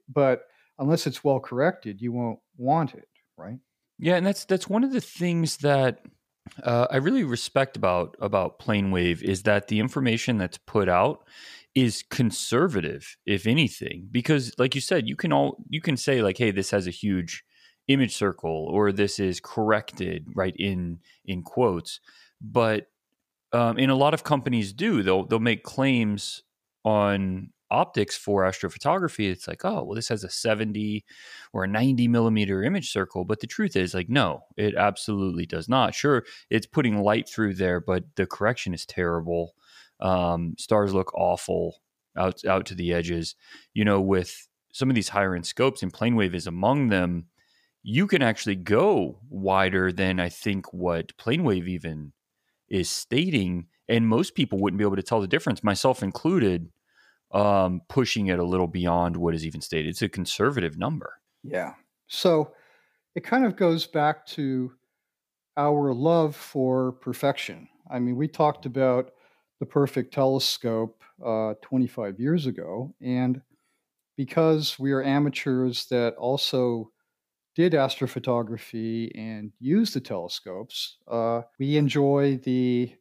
[0.10, 0.44] but
[0.80, 3.08] unless it's well corrected, you won't want it,
[3.38, 3.60] right?
[4.00, 6.00] Yeah, and that's that's one of the things that
[6.64, 11.28] uh, I really respect about about PlaneWave is that the information that's put out
[11.76, 16.38] is conservative, if anything, because like you said, you can all you can say like,
[16.38, 17.44] hey, this has a huge
[17.88, 22.00] image circle or this is corrected right in in quotes,
[22.42, 22.88] but
[23.54, 25.04] um, and a lot of companies do.
[25.04, 26.44] They'll they'll make claims
[26.84, 29.30] on optics for astrophotography.
[29.32, 31.06] It's like oh well this has a 70
[31.54, 33.24] or a 90 millimeter image circle.
[33.26, 35.96] But the truth is like no it absolutely does not.
[35.96, 39.56] Sure it's putting light through there but the correction is terrible.
[40.00, 41.82] Um, stars look awful
[42.18, 43.36] out out to the edges.
[43.74, 47.26] You know with some of these higher end scopes and planewave is among them
[47.84, 52.14] you can actually go wider than i think what planewave even
[52.72, 56.70] is stating and most people wouldn't be able to tell the difference myself included
[57.34, 59.90] um, pushing it a little beyond what is even stated.
[59.90, 61.14] It's a conservative number.
[61.44, 61.74] Yeah.
[62.08, 62.54] So
[63.16, 64.72] it kind of goes back to
[65.58, 67.68] our love for perfection.
[67.90, 69.12] I mean, we talked about
[69.60, 73.42] the perfect telescope uh, 25 years ago, and
[74.16, 76.92] because we are amateurs that also
[77.56, 82.96] did astrophotography and used the telescopes, uh, we enjoy the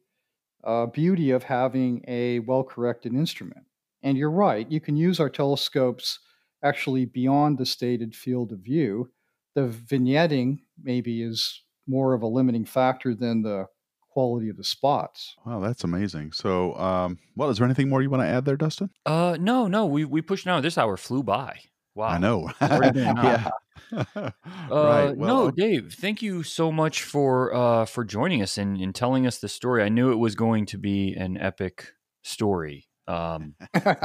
[0.63, 3.65] uh, beauty of having a well corrected instrument.
[4.03, 6.19] And you're right, you can use our telescopes
[6.63, 9.09] actually beyond the stated field of view.
[9.55, 13.67] The vignetting maybe is more of a limiting factor than the
[14.11, 15.35] quality of the spots.
[15.45, 16.31] Wow, that's amazing.
[16.33, 18.89] So, um, well, is there anything more you want to add there, Dustin?
[19.05, 20.59] Uh, no, no, we we pushed now.
[20.61, 21.59] This hour flew by.
[21.95, 22.49] Wow, I know.
[22.61, 23.49] yeah.
[23.91, 24.31] uh,
[24.69, 25.17] right.
[25.17, 29.27] Well, no, Dave, thank you so much for uh, for joining us and, and telling
[29.27, 29.83] us the story.
[29.83, 33.55] I knew it was going to be an epic story um,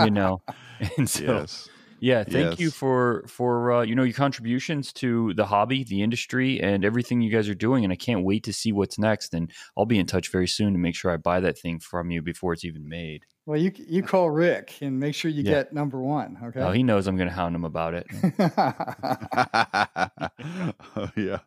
[0.04, 0.42] you know,
[0.96, 1.68] and so yes.
[2.00, 2.60] yeah, thank yes.
[2.60, 7.20] you for for uh, you know your contributions to the hobby, the industry, and everything
[7.20, 7.84] you guys are doing.
[7.84, 9.34] And I can't wait to see what's next.
[9.34, 12.10] And I'll be in touch very soon to make sure I buy that thing from
[12.10, 13.24] you before it's even made.
[13.46, 15.52] Well, you you call Rick and make sure you yeah.
[15.52, 16.36] get number one.
[16.46, 16.58] Okay.
[16.58, 18.06] Oh, he knows I'm going to hound him about it.
[20.96, 21.38] oh, yeah.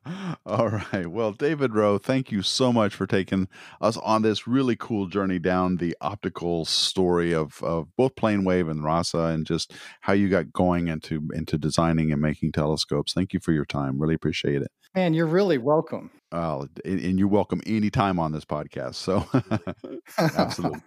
[0.45, 1.07] All right.
[1.07, 3.49] Well, David Rowe, thank you so much for taking
[3.81, 8.69] us on this really cool journey down the optical story of, of both Plane Wave
[8.69, 13.11] and Rasa, and just how you got going into into designing and making telescopes.
[13.11, 13.99] Thank you for your time.
[13.99, 14.71] Really appreciate it.
[14.95, 16.11] Man, you're really welcome.
[16.31, 18.95] Uh, and you're welcome anytime on this podcast.
[18.95, 19.27] So,
[20.17, 20.79] absolutely.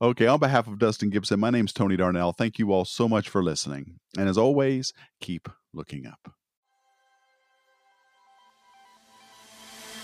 [0.00, 2.32] Okay, on behalf of Dustin Gibson, my name is Tony Darnell.
[2.32, 3.98] Thank you all so much for listening.
[4.16, 6.32] And as always, keep looking up.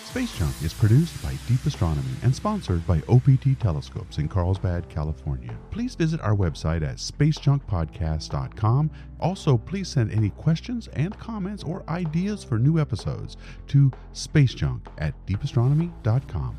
[0.05, 5.57] Space Junk is produced by Deep Astronomy and sponsored by OPT Telescopes in Carlsbad, California.
[5.71, 8.91] Please visit our website at spacejunkpodcast.com.
[9.21, 13.37] Also, please send any questions and comments or ideas for new episodes
[13.69, 16.57] to spacejunk at deepastronomy.com.